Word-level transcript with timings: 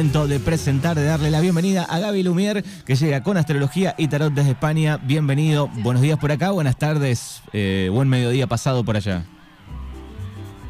de 0.00 0.40
presentar, 0.40 0.96
de 0.96 1.04
darle 1.04 1.30
la 1.30 1.42
bienvenida 1.42 1.84
a 1.84 1.98
Gaby 1.98 2.22
Lumier, 2.22 2.64
que 2.86 2.94
llega 2.94 3.22
con 3.22 3.36
astrología 3.36 3.94
y 3.98 4.08
tarot 4.08 4.32
desde 4.32 4.52
España. 4.52 4.96
Bienvenido, 4.96 5.68
buenos 5.82 6.00
días 6.00 6.18
por 6.18 6.32
acá, 6.32 6.52
buenas 6.52 6.78
tardes, 6.78 7.42
eh, 7.52 7.90
buen 7.92 8.08
mediodía 8.08 8.46
pasado 8.46 8.82
por 8.82 8.96
allá. 8.96 9.26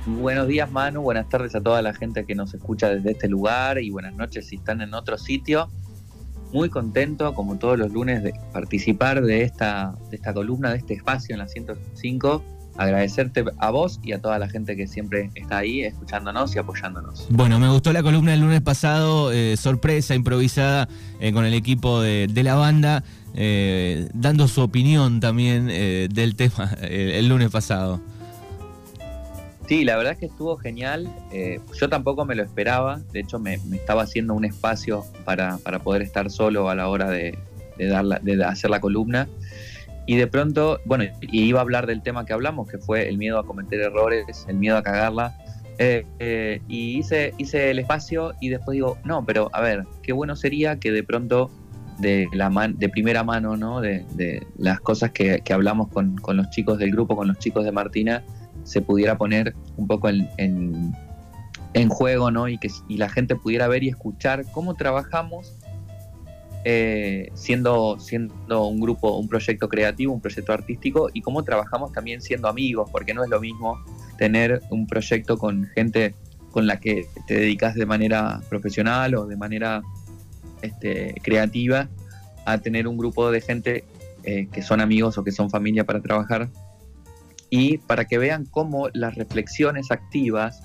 Buenos 0.04 0.48
días 0.48 0.68
Manu, 0.72 1.02
buenas 1.02 1.28
tardes 1.28 1.54
a 1.54 1.60
toda 1.60 1.80
la 1.80 1.94
gente 1.94 2.26
que 2.26 2.34
nos 2.34 2.52
escucha 2.54 2.88
desde 2.88 3.12
este 3.12 3.28
lugar 3.28 3.78
y 3.78 3.90
buenas 3.90 4.14
noches 4.14 4.48
si 4.48 4.56
están 4.56 4.80
en 4.80 4.94
otro 4.94 5.16
sitio. 5.16 5.68
Muy 6.52 6.68
contento, 6.68 7.32
como 7.32 7.56
todos 7.56 7.78
los 7.78 7.92
lunes, 7.92 8.24
de 8.24 8.34
participar 8.52 9.22
de 9.22 9.42
esta, 9.42 9.94
de 10.10 10.16
esta 10.16 10.34
columna, 10.34 10.72
de 10.72 10.78
este 10.78 10.94
espacio 10.94 11.34
en 11.34 11.38
la 11.38 11.46
105 11.46 12.42
agradecerte 12.80 13.44
a 13.58 13.70
vos 13.70 14.00
y 14.02 14.12
a 14.12 14.22
toda 14.22 14.38
la 14.38 14.48
gente 14.48 14.74
que 14.74 14.86
siempre 14.86 15.30
está 15.34 15.58
ahí 15.58 15.82
escuchándonos 15.82 16.56
y 16.56 16.58
apoyándonos. 16.58 17.26
Bueno, 17.28 17.60
me 17.60 17.68
gustó 17.68 17.92
la 17.92 18.02
columna 18.02 18.30
del 18.30 18.40
lunes 18.40 18.62
pasado, 18.62 19.32
eh, 19.32 19.58
sorpresa, 19.58 20.14
improvisada 20.14 20.88
eh, 21.20 21.30
con 21.34 21.44
el 21.44 21.52
equipo 21.52 22.00
de, 22.00 22.26
la 22.42 22.54
banda, 22.54 23.04
eh, 23.34 24.08
dando 24.14 24.48
su 24.48 24.62
opinión 24.62 25.20
también 25.20 25.66
del 25.66 26.36
tema 26.36 26.72
el 26.80 27.28
lunes 27.28 27.50
pasado. 27.50 28.00
Sí, 29.68 29.84
la 29.84 29.98
verdad 29.98 30.14
es 30.14 30.18
que 30.18 30.26
estuvo 30.26 30.56
genial. 30.56 31.06
yo 31.78 31.88
tampoco 31.90 32.24
me 32.24 32.34
lo 32.34 32.42
esperaba. 32.42 33.00
De 33.12 33.20
hecho, 33.20 33.38
me, 33.38 33.54
estaba 33.72 34.04
haciendo 34.04 34.32
un 34.32 34.46
espacio 34.46 35.04
para, 35.26 35.58
poder 35.84 36.00
estar 36.00 36.30
solo 36.30 36.70
a 36.70 36.74
la 36.74 36.88
hora 36.88 37.10
de, 37.10 37.38
dar 37.78 38.22
de 38.22 38.42
hacer 38.42 38.70
la 38.70 38.80
columna. 38.80 39.28
Y 40.10 40.16
de 40.16 40.26
pronto, 40.26 40.80
bueno, 40.86 41.04
y 41.20 41.42
iba 41.42 41.60
a 41.60 41.62
hablar 41.62 41.86
del 41.86 42.02
tema 42.02 42.26
que 42.26 42.32
hablamos, 42.32 42.68
que 42.68 42.78
fue 42.78 43.08
el 43.08 43.16
miedo 43.16 43.38
a 43.38 43.46
cometer 43.46 43.80
errores, 43.80 44.44
el 44.48 44.56
miedo 44.56 44.76
a 44.76 44.82
cagarla. 44.82 45.38
Eh, 45.78 46.04
eh, 46.18 46.60
y 46.66 46.98
hice, 46.98 47.32
hice 47.38 47.70
el 47.70 47.78
espacio 47.78 48.34
y 48.40 48.48
después 48.48 48.74
digo, 48.74 48.98
no, 49.04 49.24
pero 49.24 49.50
a 49.52 49.60
ver, 49.60 49.86
qué 50.02 50.12
bueno 50.12 50.34
sería 50.34 50.80
que 50.80 50.90
de 50.90 51.04
pronto 51.04 51.48
de, 52.00 52.26
la 52.32 52.50
de 52.74 52.88
primera 52.88 53.22
mano, 53.22 53.56
¿no? 53.56 53.80
De, 53.80 54.04
las 54.58 54.80
cosas 54.80 55.12
que, 55.12 55.44
hablamos 55.48 55.86
con, 55.86 56.16
los 56.26 56.50
chicos 56.50 56.80
del 56.80 56.90
grupo, 56.90 57.14
con 57.14 57.28
los 57.28 57.38
chicos 57.38 57.64
de 57.64 57.70
Martina, 57.70 58.24
se 58.64 58.82
pudiera 58.82 59.16
poner 59.16 59.54
un 59.76 59.86
poco 59.86 60.08
en, 60.08 60.92
en, 61.72 61.88
juego, 61.88 62.32
¿no? 62.32 62.48
Y 62.48 62.58
que 62.58 62.68
y 62.88 62.96
la 62.96 63.08
gente 63.10 63.36
pudiera 63.36 63.68
ver 63.68 63.84
y 63.84 63.90
escuchar 63.90 64.42
cómo 64.50 64.74
trabajamos 64.74 65.54
eh, 66.64 67.30
siendo, 67.34 67.98
siendo 67.98 68.66
un 68.66 68.80
grupo, 68.80 69.16
un 69.16 69.28
proyecto 69.28 69.68
creativo, 69.68 70.12
un 70.12 70.20
proyecto 70.20 70.52
artístico 70.52 71.08
y 71.12 71.22
cómo 71.22 71.42
trabajamos 71.42 71.92
también 71.92 72.20
siendo 72.20 72.48
amigos, 72.48 72.90
porque 72.90 73.14
no 73.14 73.24
es 73.24 73.30
lo 73.30 73.40
mismo 73.40 73.82
tener 74.18 74.60
un 74.70 74.86
proyecto 74.86 75.38
con 75.38 75.66
gente 75.74 76.14
con 76.50 76.66
la 76.66 76.78
que 76.78 77.06
te 77.26 77.34
dedicas 77.34 77.74
de 77.74 77.86
manera 77.86 78.40
profesional 78.48 79.14
o 79.14 79.26
de 79.26 79.36
manera 79.36 79.82
este, 80.62 81.14
creativa 81.22 81.88
a 82.44 82.58
tener 82.58 82.86
un 82.88 82.98
grupo 82.98 83.30
de 83.30 83.40
gente 83.40 83.84
eh, 84.24 84.48
que 84.52 84.62
son 84.62 84.80
amigos 84.80 85.16
o 85.16 85.24
que 85.24 85.32
son 85.32 85.48
familia 85.48 85.84
para 85.84 86.00
trabajar. 86.00 86.50
Y 87.48 87.78
para 87.78 88.04
que 88.04 88.18
vean 88.18 88.44
cómo 88.44 88.88
las 88.92 89.14
reflexiones 89.14 89.90
activas 89.90 90.62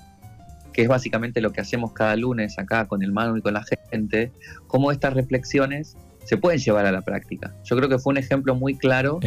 que 0.76 0.82
es 0.82 0.88
básicamente 0.88 1.40
lo 1.40 1.52
que 1.52 1.62
hacemos 1.62 1.94
cada 1.94 2.14
lunes 2.16 2.58
acá 2.58 2.86
con 2.86 3.02
el 3.02 3.10
Manu 3.10 3.38
y 3.38 3.40
con 3.40 3.54
la 3.54 3.64
gente, 3.90 4.30
cómo 4.66 4.92
estas 4.92 5.14
reflexiones 5.14 5.96
se 6.26 6.36
pueden 6.36 6.60
llevar 6.60 6.84
a 6.84 6.92
la 6.92 7.00
práctica. 7.00 7.54
Yo 7.64 7.78
creo 7.78 7.88
que 7.88 7.98
fue 7.98 8.10
un 8.10 8.18
ejemplo 8.18 8.54
muy 8.54 8.76
claro 8.76 9.18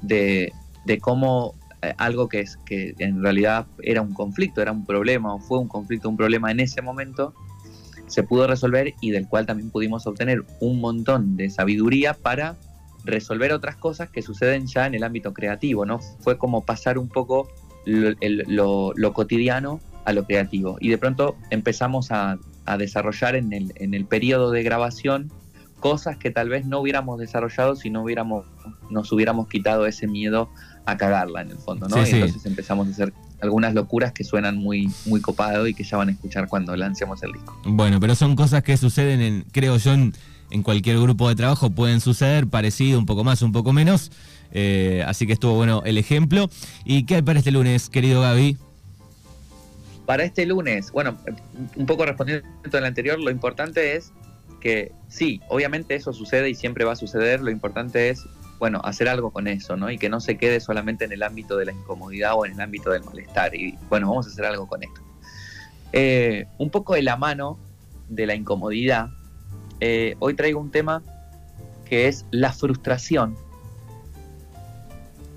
De, 0.00 0.50
cómo 1.02 1.54
eh, 1.82 1.92
algo 1.98 2.30
que, 2.30 2.40
es, 2.40 2.56
que 2.64 2.94
en 2.98 3.22
realidad 3.22 3.66
era 3.82 4.00
un 4.00 4.14
conflicto, 4.14 4.62
era 4.62 4.72
un 4.72 4.86
problema 4.86 5.34
o 5.34 5.38
fue 5.38 5.58
un 5.58 5.68
conflicto, 5.68 6.08
un 6.08 6.16
problema 6.16 6.50
en 6.50 6.60
ese 6.60 6.80
momento, 6.80 7.34
se 8.06 8.22
pudo 8.22 8.46
resolver 8.46 8.94
y 9.02 9.10
del 9.10 9.28
cual 9.28 9.44
también 9.44 9.70
pudimos 9.70 10.06
obtener 10.06 10.46
un 10.60 10.80
montón 10.80 11.36
de 11.36 11.50
sabiduría 11.50 12.14
para 12.14 12.56
resolver 13.04 13.52
otras 13.52 13.76
cosas 13.76 14.08
que 14.08 14.22
suceden 14.22 14.66
ya 14.66 14.86
en 14.86 14.94
el 14.94 15.04
ámbito 15.04 15.34
creativo, 15.34 15.84
¿no? 15.84 15.98
Fue 16.20 16.38
como 16.38 16.64
pasar 16.64 16.96
un 16.96 17.08
poco 17.08 17.50
lo 17.84 19.12
cotidiano 19.12 19.78
a 20.10 20.12
lo 20.12 20.24
creativo. 20.24 20.76
Y 20.80 20.88
de 20.88 20.98
pronto 20.98 21.36
empezamos 21.50 22.10
a, 22.10 22.38
desarrollar 22.78 23.34
en 23.34 23.52
el, 23.52 23.72
en 23.74 23.94
el 23.94 24.04
periodo 24.04 24.52
de 24.52 24.62
grabación 24.62 25.32
cosas 25.80 26.16
que 26.16 26.30
tal 26.30 26.48
vez 26.48 26.66
no 26.66 26.78
hubiéramos 26.78 27.18
desarrollado 27.18 27.74
si 27.74 27.90
no 27.90 28.02
hubiéramos, 28.02 28.46
nos 28.90 29.10
hubiéramos 29.10 29.48
quitado 29.48 29.86
ese 29.86 30.06
miedo 30.06 30.50
a 30.86 30.96
cagarla 30.96 31.40
en 31.40 31.50
el 31.50 31.58
fondo, 31.58 31.88
¿no? 31.88 31.96
entonces 31.96 32.46
empezamos 32.46 32.86
a 32.86 32.90
hacer 32.90 33.12
algunas 33.40 33.74
locuras 33.74 34.12
que 34.12 34.22
suenan 34.22 34.56
muy, 34.56 34.90
muy 35.06 35.20
copado 35.20 35.66
y 35.66 35.74
que 35.74 35.82
ya 35.82 35.96
van 35.96 36.10
a 36.10 36.12
escuchar 36.12 36.46
cuando 36.48 36.76
lancemos 36.76 37.22
el 37.22 37.32
disco. 37.32 37.58
Bueno, 37.64 37.98
pero 37.98 38.14
son 38.14 38.36
cosas 38.36 38.62
que 38.62 38.76
suceden 38.76 39.20
en, 39.20 39.44
creo 39.50 39.78
yo, 39.78 39.92
en, 39.92 40.12
cualquier 40.62 41.00
grupo 41.00 41.28
de 41.28 41.36
trabajo 41.36 41.70
pueden 41.70 42.00
suceder, 42.00 42.46
parecido, 42.46 42.98
un 42.98 43.06
poco 43.06 43.24
más, 43.24 43.40
un 43.42 43.52
poco 43.52 43.72
menos. 43.72 44.12
Eh, 44.52 45.02
así 45.06 45.26
que 45.26 45.32
estuvo 45.32 45.54
bueno 45.54 45.82
el 45.86 45.96
ejemplo. 45.96 46.50
¿Y 46.84 47.04
qué 47.04 47.16
hay 47.16 47.22
para 47.22 47.38
este 47.38 47.52
lunes, 47.52 47.88
querido 47.88 48.20
Gaby? 48.20 48.58
Para 50.10 50.24
este 50.24 50.44
lunes, 50.44 50.90
bueno, 50.90 51.16
un 51.76 51.86
poco 51.86 52.04
respondiendo 52.04 52.44
al 52.72 52.84
anterior, 52.84 53.20
lo 53.20 53.30
importante 53.30 53.94
es 53.94 54.12
que 54.60 54.90
sí, 55.06 55.40
obviamente 55.46 55.94
eso 55.94 56.12
sucede 56.12 56.50
y 56.50 56.56
siempre 56.56 56.84
va 56.84 56.94
a 56.94 56.96
suceder, 56.96 57.40
lo 57.40 57.52
importante 57.52 58.08
es, 58.08 58.26
bueno, 58.58 58.80
hacer 58.82 59.08
algo 59.08 59.30
con 59.30 59.46
eso, 59.46 59.76
¿no? 59.76 59.88
Y 59.88 59.98
que 59.98 60.08
no 60.08 60.18
se 60.18 60.36
quede 60.36 60.58
solamente 60.58 61.04
en 61.04 61.12
el 61.12 61.22
ámbito 61.22 61.56
de 61.56 61.66
la 61.66 61.70
incomodidad 61.70 62.32
o 62.34 62.44
en 62.44 62.54
el 62.54 62.60
ámbito 62.60 62.90
del 62.90 63.04
malestar. 63.04 63.54
Y 63.54 63.78
bueno, 63.88 64.08
vamos 64.08 64.26
a 64.26 64.30
hacer 64.30 64.46
algo 64.46 64.66
con 64.66 64.82
esto. 64.82 65.00
Eh, 65.92 66.48
un 66.58 66.70
poco 66.70 66.94
de 66.94 67.02
la 67.02 67.16
mano 67.16 67.56
de 68.08 68.26
la 68.26 68.34
incomodidad, 68.34 69.10
eh, 69.78 70.16
hoy 70.18 70.34
traigo 70.34 70.58
un 70.58 70.72
tema 70.72 71.04
que 71.84 72.08
es 72.08 72.26
la 72.32 72.52
frustración 72.52 73.36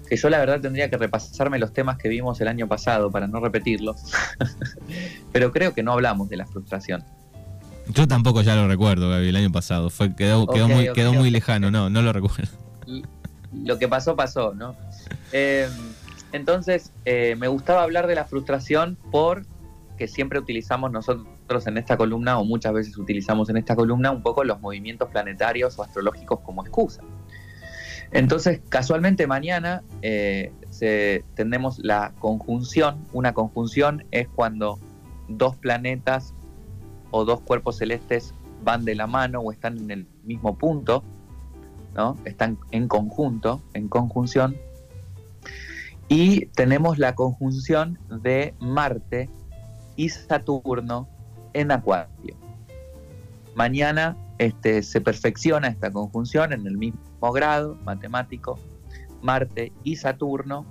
que 0.10 0.16
yo 0.16 0.30
la 0.30 0.40
verdad 0.40 0.62
tendría 0.62 0.90
que 0.90 0.98
repasarme 0.98 1.60
los 1.60 1.74
temas 1.74 1.98
que 1.98 2.10
vimos 2.10 2.40
el 2.42 2.48
año 2.48 2.68
pasado 2.68 3.12
para 3.12 3.28
no 3.28 3.40
repetirlos, 3.40 4.12
pero 5.32 5.52
creo 5.52 5.74
que 5.74 5.84
no 5.84 5.94
hablamos 5.94 6.30
de 6.30 6.38
la 6.38 6.46
frustración. 6.46 7.04
Yo 7.90 8.08
tampoco 8.08 8.42
ya 8.42 8.56
lo 8.56 8.68
recuerdo, 8.68 9.10
Gaby, 9.10 9.30
el 9.30 9.36
año 9.36 9.52
pasado. 9.52 9.90
Fue, 9.90 10.16
quedó, 10.16 10.48
quedó, 10.48 10.70
muy, 10.70 10.94
quedó 10.94 11.14
muy 11.14 11.30
lejano, 11.30 11.70
no, 11.70 11.90
no 11.90 12.02
lo 12.02 12.14
recuerdo. 12.14 12.52
Lo 13.52 13.78
que 13.78 13.88
pasó, 13.88 14.16
pasó, 14.16 14.54
¿no? 14.54 14.76
Eh, 15.32 15.68
entonces, 16.32 16.92
eh, 17.06 17.36
me 17.38 17.48
gustaba 17.48 17.84
hablar 17.84 18.08
de 18.08 18.16
la 18.16 18.26
frustración 18.26 18.98
porque 19.12 20.08
siempre 20.08 20.40
utilizamos 20.40 20.92
nosotros 20.92 21.68
en 21.68 21.78
esta 21.78 21.98
columna, 21.98 22.40
o 22.40 22.46
muchas 22.46 22.74
veces 22.74 22.98
utilizamos 22.98 23.50
en 23.50 23.58
esta 23.58 23.76
columna, 23.76 24.12
un 24.12 24.24
poco 24.24 24.44
los 24.44 24.60
movimientos 24.60 25.10
planetarios 25.10 25.78
o 25.78 25.84
astrológicos 25.84 26.40
como 26.40 26.64
excusa. 26.64 27.04
Entonces, 28.12 28.62
casualmente 28.70 29.28
mañana 29.28 29.84
eh, 30.02 30.52
tenemos 31.36 31.80
la 31.80 32.14
conjunción. 32.20 32.98
Una 33.14 33.34
conjunción 33.34 34.06
es 34.12 34.28
cuando 34.28 34.80
dos 35.28 35.56
planetas 35.56 36.34
o 37.12 37.26
dos 37.26 37.42
cuerpos 37.42 37.78
celestes 37.78 38.34
van 38.64 38.86
de 38.86 38.96
la 38.96 39.08
mano 39.08 39.40
o 39.40 39.52
están 39.52 39.78
en 39.78 39.92
el 39.92 40.08
mismo 40.24 40.58
punto, 40.58 41.04
¿no? 41.96 42.18
Están 42.26 42.58
en 42.72 42.88
conjunto, 42.88 43.62
en 43.74 43.88
conjunción. 43.88 44.56
Y 46.08 46.48
tenemos 46.48 46.98
la 46.98 47.16
conjunción 47.16 47.98
de 48.10 48.54
Marte 48.60 49.30
y 49.96 50.10
Saturno 50.10 51.08
en 51.54 51.72
Acuario. 51.72 52.36
Mañana 53.56 54.18
este, 54.46 54.84
se 54.84 55.02
perfecciona 55.02 55.68
esta 55.68 55.92
conjunción 55.92 56.54
en 56.54 56.68
el 56.68 56.78
mismo 56.78 57.32
grado 57.32 57.78
matemático, 57.84 58.60
Marte 59.22 59.72
y 59.84 59.96
Saturno 59.96 60.66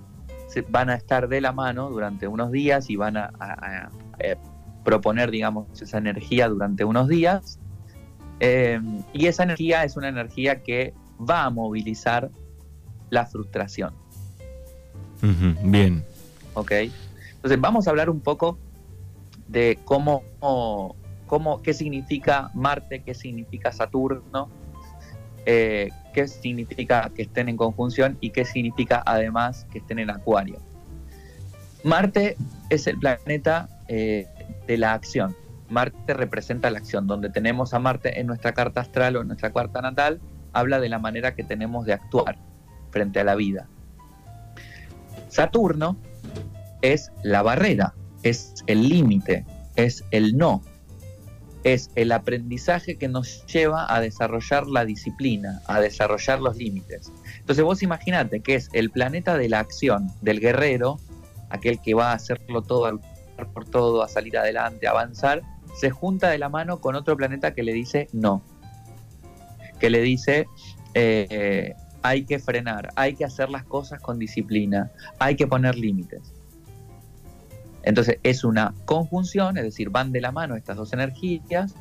van 0.68 0.90
a 0.90 0.94
estar 0.94 1.28
de 1.28 1.40
la 1.40 1.52
mano 1.52 1.88
durante 1.90 2.28
unos 2.28 2.50
días 2.50 2.90
y 2.90 2.96
van 2.96 3.16
a, 3.16 3.90
proponer, 4.84 5.30
digamos, 5.30 5.80
esa 5.80 5.98
energía 5.98 6.48
durante 6.48 6.84
unos 6.84 7.08
días. 7.08 7.58
Em, 8.40 9.02
y 9.12 9.26
esa 9.26 9.44
energía 9.44 9.84
es 9.84 9.96
una 9.96 10.08
energía 10.08 10.62
que 10.62 10.92
va 11.18 11.44
a 11.44 11.50
movilizar 11.50 12.30
la 13.10 13.26
frustración. 13.26 13.94
bien. 15.62 16.04
Ok. 16.54 16.72
Entonces 17.34 17.60
vamos 17.60 17.86
a 17.86 17.90
hablar 17.90 18.10
un 18.10 18.20
poco 18.20 18.58
de 19.46 19.78
cómo, 19.84 20.24
qué 21.62 21.72
significa 21.72 22.50
Marte, 22.54 23.02
qué 23.02 23.14
significa 23.14 23.72
Saturno, 23.72 24.50
eh, 25.46 25.90
qué 26.12 26.28
significa 26.28 27.10
que 27.14 27.22
estén 27.22 27.48
en 27.48 27.56
conjunción 27.56 28.18
y 28.20 28.30
qué 28.30 28.44
significa 28.44 29.02
además 29.06 29.66
que 29.70 29.78
estén 29.78 29.98
en 29.98 30.10
Acuario. 30.10 30.58
Marte 31.84 32.36
es 32.70 32.86
el 32.86 32.98
planeta 32.98 33.68
eh, 33.88 34.26
de 34.66 34.76
la 34.76 34.92
acción. 34.92 35.34
Marte 35.68 36.14
representa 36.14 36.70
la 36.70 36.78
acción. 36.78 37.06
Donde 37.06 37.30
tenemos 37.30 37.72
a 37.72 37.78
Marte 37.78 38.20
en 38.20 38.26
nuestra 38.26 38.52
carta 38.52 38.82
astral 38.82 39.16
o 39.16 39.22
en 39.22 39.28
nuestra 39.28 39.52
carta 39.52 39.80
natal, 39.80 40.20
habla 40.52 40.80
de 40.80 40.88
la 40.88 40.98
manera 40.98 41.34
que 41.34 41.44
tenemos 41.44 41.86
de 41.86 41.94
actuar 41.94 42.36
frente 42.90 43.20
a 43.20 43.24
la 43.24 43.34
vida. 43.34 43.68
Saturno 45.28 45.96
es 46.82 47.10
la 47.22 47.42
barrera, 47.42 47.94
es 48.22 48.54
el 48.66 48.88
límite, 48.88 49.46
es 49.76 50.04
el 50.10 50.36
no. 50.36 50.62
Es 51.64 51.90
el 51.94 52.12
aprendizaje 52.12 52.96
que 52.96 53.08
nos 53.08 53.46
lleva 53.46 53.92
a 53.92 54.00
desarrollar 54.00 54.66
la 54.66 54.84
disciplina, 54.84 55.62
a 55.66 55.80
desarrollar 55.80 56.40
los 56.40 56.56
límites. 56.56 57.12
Entonces 57.38 57.64
vos 57.64 57.82
imaginate 57.82 58.40
que 58.40 58.54
es 58.54 58.68
el 58.72 58.90
planeta 58.90 59.36
de 59.36 59.48
la 59.48 59.60
acción, 59.60 60.10
del 60.20 60.40
guerrero, 60.40 60.98
aquel 61.50 61.80
que 61.80 61.94
va 61.94 62.10
a 62.10 62.14
hacerlo 62.14 62.62
todo, 62.62 62.86
a 62.86 62.92
luchar 62.92 63.52
por 63.52 63.64
todo, 63.68 64.02
a 64.02 64.08
salir 64.08 64.36
adelante, 64.38 64.86
a 64.86 64.90
avanzar, 64.90 65.42
se 65.78 65.90
junta 65.90 66.30
de 66.30 66.38
la 66.38 66.48
mano 66.48 66.80
con 66.80 66.94
otro 66.94 67.16
planeta 67.16 67.54
que 67.54 67.62
le 67.62 67.72
dice 67.72 68.08
no, 68.12 68.42
que 69.78 69.90
le 69.90 70.00
dice 70.00 70.46
eh, 70.94 71.74
hay 72.02 72.24
que 72.24 72.38
frenar, 72.38 72.90
hay 72.96 73.14
que 73.14 73.24
hacer 73.24 73.48
las 73.48 73.64
cosas 73.64 74.00
con 74.00 74.18
disciplina, 74.18 74.90
hay 75.18 75.36
que 75.36 75.46
poner 75.46 75.76
límites. 75.76 76.31
Entonces 77.82 78.18
es 78.22 78.44
una 78.44 78.74
conjunción, 78.84 79.56
es 79.58 79.64
decir, 79.64 79.90
van 79.90 80.12
de 80.12 80.20
la 80.20 80.32
mano 80.32 80.56
estas 80.56 80.76
dos 80.76 80.92
energías, 80.92 81.74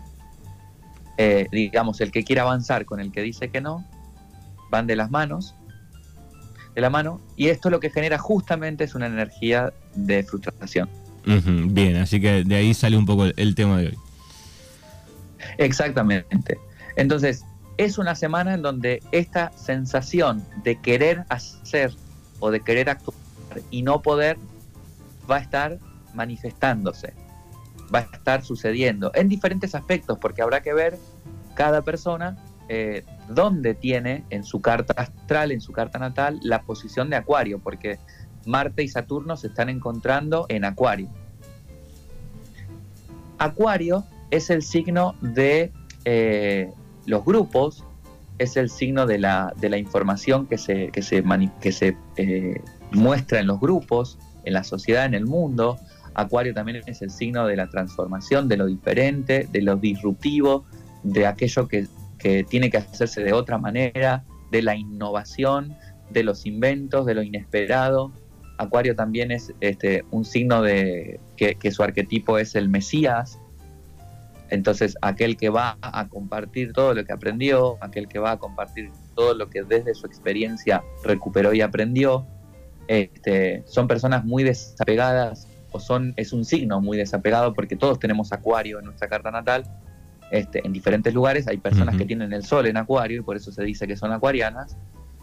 eh, 1.18 1.48
digamos, 1.51 2.01
el 2.01 2.12
que 2.12 2.24
quiere 2.24 2.42
avanzar 2.42 2.86
con 2.86 3.00
el 3.00 3.12
que 3.12 3.21
dice 3.21 3.50
que 3.50 3.62
no, 3.62 3.86
van 4.69 4.88
de 4.88 4.95
las 4.95 5.12
manos, 5.12 5.56
de 6.74 6.81
la 6.81 6.89
mano, 6.89 7.21
y 7.36 7.50
esto 7.50 7.69
lo 7.69 7.80
que 7.80 7.89
genera 7.89 8.18
justamente 8.18 8.86
es 8.86 8.95
una 8.95 9.07
energía 9.07 9.74
de 9.94 10.24
frustración. 10.24 10.89
bien, 11.25 11.98
así 11.98 12.19
que 12.19 12.44
de 12.44 12.56
ahí 12.56 12.74
sale 12.74 12.97
un 12.97 13.06
poco 13.06 13.25
el 13.25 13.56
tema 13.56 13.77
de 13.77 13.88
hoy. 13.88 13.97
Exactamente. 15.57 16.57
Entonces, 16.95 17.44
es 17.77 17.97
una 17.97 18.15
semana 18.15 18.54
en 18.54 18.62
donde 18.62 19.01
esta 19.12 19.51
sensación 19.56 20.44
de 20.63 20.80
querer 20.80 21.25
hacer 21.30 21.94
o 22.39 22.51
de 22.51 22.62
querer 22.62 22.89
actuar 22.89 23.18
y 23.69 23.81
no 23.81 24.01
poder 24.01 24.38
va 25.30 25.38
a 25.38 25.39
estar 25.39 25.77
manifestándose, 26.13 27.13
va 27.93 27.99
a 27.99 28.01
estar 28.01 28.43
sucediendo 28.43 29.11
en 29.13 29.29
diferentes 29.29 29.75
aspectos, 29.75 30.17
porque 30.19 30.41
habrá 30.41 30.61
que 30.61 30.73
ver 30.73 30.97
cada 31.55 31.81
persona 31.81 32.37
eh, 32.69 33.03
dónde 33.27 33.73
tiene 33.73 34.23
en 34.29 34.43
su 34.43 34.61
carta 34.61 34.93
astral, 34.95 35.51
en 35.51 35.61
su 35.61 35.73
carta 35.73 35.99
natal, 35.99 36.39
la 36.43 36.61
posición 36.61 37.09
de 37.09 37.17
Acuario, 37.17 37.59
porque 37.59 37.99
Marte 38.45 38.83
y 38.83 38.87
Saturno 38.87 39.37
se 39.37 39.47
están 39.47 39.69
encontrando 39.69 40.45
en 40.49 40.65
Acuario. 40.65 41.09
Acuario 43.37 44.05
es 44.29 44.49
el 44.49 44.61
signo 44.61 45.15
de 45.21 45.71
eh, 46.05 46.71
los 47.05 47.25
grupos, 47.25 47.83
es 48.37 48.57
el 48.57 48.69
signo 48.69 49.05
de 49.05 49.19
la, 49.19 49.53
de 49.57 49.69
la 49.69 49.77
información 49.77 50.47
que 50.47 50.57
se, 50.57 50.89
que 50.89 51.01
se, 51.01 51.23
que 51.59 51.71
se 51.71 51.97
eh, 52.17 52.61
muestra 52.91 53.39
en 53.39 53.47
los 53.47 53.59
grupos, 53.59 54.17
en 54.45 54.53
la 54.53 54.63
sociedad, 54.63 55.05
en 55.05 55.13
el 55.13 55.25
mundo. 55.25 55.77
Acuario 56.13 56.53
también 56.53 56.81
es 56.85 57.01
el 57.01 57.09
signo 57.09 57.47
de 57.47 57.55
la 57.55 57.69
transformación, 57.69 58.47
de 58.47 58.57
lo 58.57 58.65
diferente, 58.65 59.47
de 59.51 59.61
lo 59.61 59.75
disruptivo, 59.75 60.65
de 61.03 61.25
aquello 61.25 61.67
que, 61.67 61.87
que 62.17 62.43
tiene 62.43 62.69
que 62.69 62.77
hacerse 62.77 63.23
de 63.23 63.33
otra 63.33 63.57
manera, 63.57 64.23
de 64.51 64.61
la 64.61 64.75
innovación, 64.75 65.75
de 66.09 66.23
los 66.23 66.45
inventos, 66.45 67.05
de 67.05 67.15
lo 67.15 67.23
inesperado. 67.23 68.11
Acuario 68.57 68.95
también 68.95 69.31
es 69.31 69.53
este, 69.61 70.03
un 70.11 70.25
signo 70.25 70.61
de 70.61 71.19
que, 71.37 71.71
su 71.71 71.81
arquetipo 71.81 72.37
es 72.37 72.55
el 72.55 72.69
Mesías, 72.69 73.39
entonces, 74.51 74.97
aquel 75.01 75.37
que 75.37 75.49
va 75.49 75.77
a 75.81 76.09
compartir 76.09 76.73
todo 76.73 76.93
lo 76.93 77.05
que 77.05 77.13
aprendió, 77.13 77.77
aquel 77.79 78.09
que 78.09 78.19
va 78.19 78.31
a 78.31 78.37
compartir 78.37 78.91
todo 79.15 79.33
lo 79.33 79.49
que 79.49 79.63
desde 79.63 79.95
su 79.95 80.05
experiencia 80.05 80.83
recuperó 81.05 81.53
y 81.53 81.61
aprendió, 81.61 82.27
este, 82.89 83.63
son 83.65 83.87
personas 83.87 84.25
muy 84.25 84.43
desapegadas 84.43 85.47
o 85.71 85.79
son 85.79 86.13
es 86.18 86.33
un 86.33 86.45
signo 86.45 86.81
muy 86.81 86.97
desapegado 86.97 87.53
porque 87.53 87.75
todos 87.75 88.00
tenemos 88.00 88.31
acuario 88.31 88.79
en 88.79 88.85
nuestra 88.85 89.07
carta 89.07 89.31
natal. 89.31 89.63
Este, 90.31 90.65
en 90.65 90.71
diferentes 90.71 91.13
lugares 91.13 91.47
hay 91.47 91.57
personas 91.57 91.97
que 91.97 92.06
tienen 92.06 92.31
el 92.31 92.45
sol 92.45 92.65
en 92.65 92.77
acuario 92.77 93.19
y 93.19 93.23
por 93.23 93.35
eso 93.35 93.51
se 93.51 93.63
dice 93.63 93.88
que 93.88 93.97
son 93.97 94.12
acuarianas. 94.12 94.77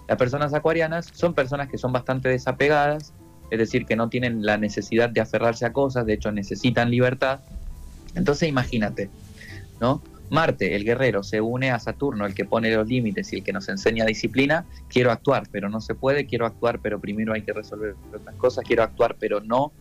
Las 0.06 0.19
personas 0.19 0.53
acuarianas 0.55 1.11
son 1.12 1.35
personas 1.35 1.69
que 1.69 1.79
son 1.79 1.93
bastante 1.93 2.29
desapegadas, 2.29 3.15
es 3.50 3.59
decir, 3.59 3.87
que 3.87 3.97
no 3.97 4.09
tienen 4.09 4.45
la 4.45 4.59
necesidad 4.59 5.09
de 5.09 5.21
aferrarse 5.21 5.65
a 5.65 5.73
cosas, 5.73 6.05
de 6.05 6.15
hecho 6.15 6.33
necesitan 6.33 6.91
libertad 6.91 7.41
entonces 8.15 8.49
imagínate, 8.49 9.11
¿no? 9.81 10.03
Marte, 10.31 10.77
el 10.77 10.85
guerrero, 10.85 11.23
se 11.23 11.41
une 11.41 11.71
a 11.71 11.79
Saturno, 11.79 12.27
el 12.27 12.35
que 12.35 12.45
pone 12.45 12.75
los 12.75 12.87
límites 12.87 13.33
y 13.33 13.37
el 13.37 13.45
que 13.45 13.53
nos 13.53 13.69
enseña 13.71 14.05
disciplina. 14.05 14.67
Quiero 14.89 15.11
actuar, 15.11 15.45
pero 15.50 15.71
no 15.71 15.81
se 15.81 15.95
puede. 15.95 16.27
Quiero 16.27 16.45
actuar, 16.45 16.81
pero 16.81 17.00
primero 17.00 17.33
hay 17.33 17.43
que 17.43 17.55
resolver 17.55 17.95
otras 18.15 18.37
cosas. 18.37 18.65
Quiero 18.67 18.83
actuar, 18.83 19.17
pero 19.19 19.41
no. 19.41 19.73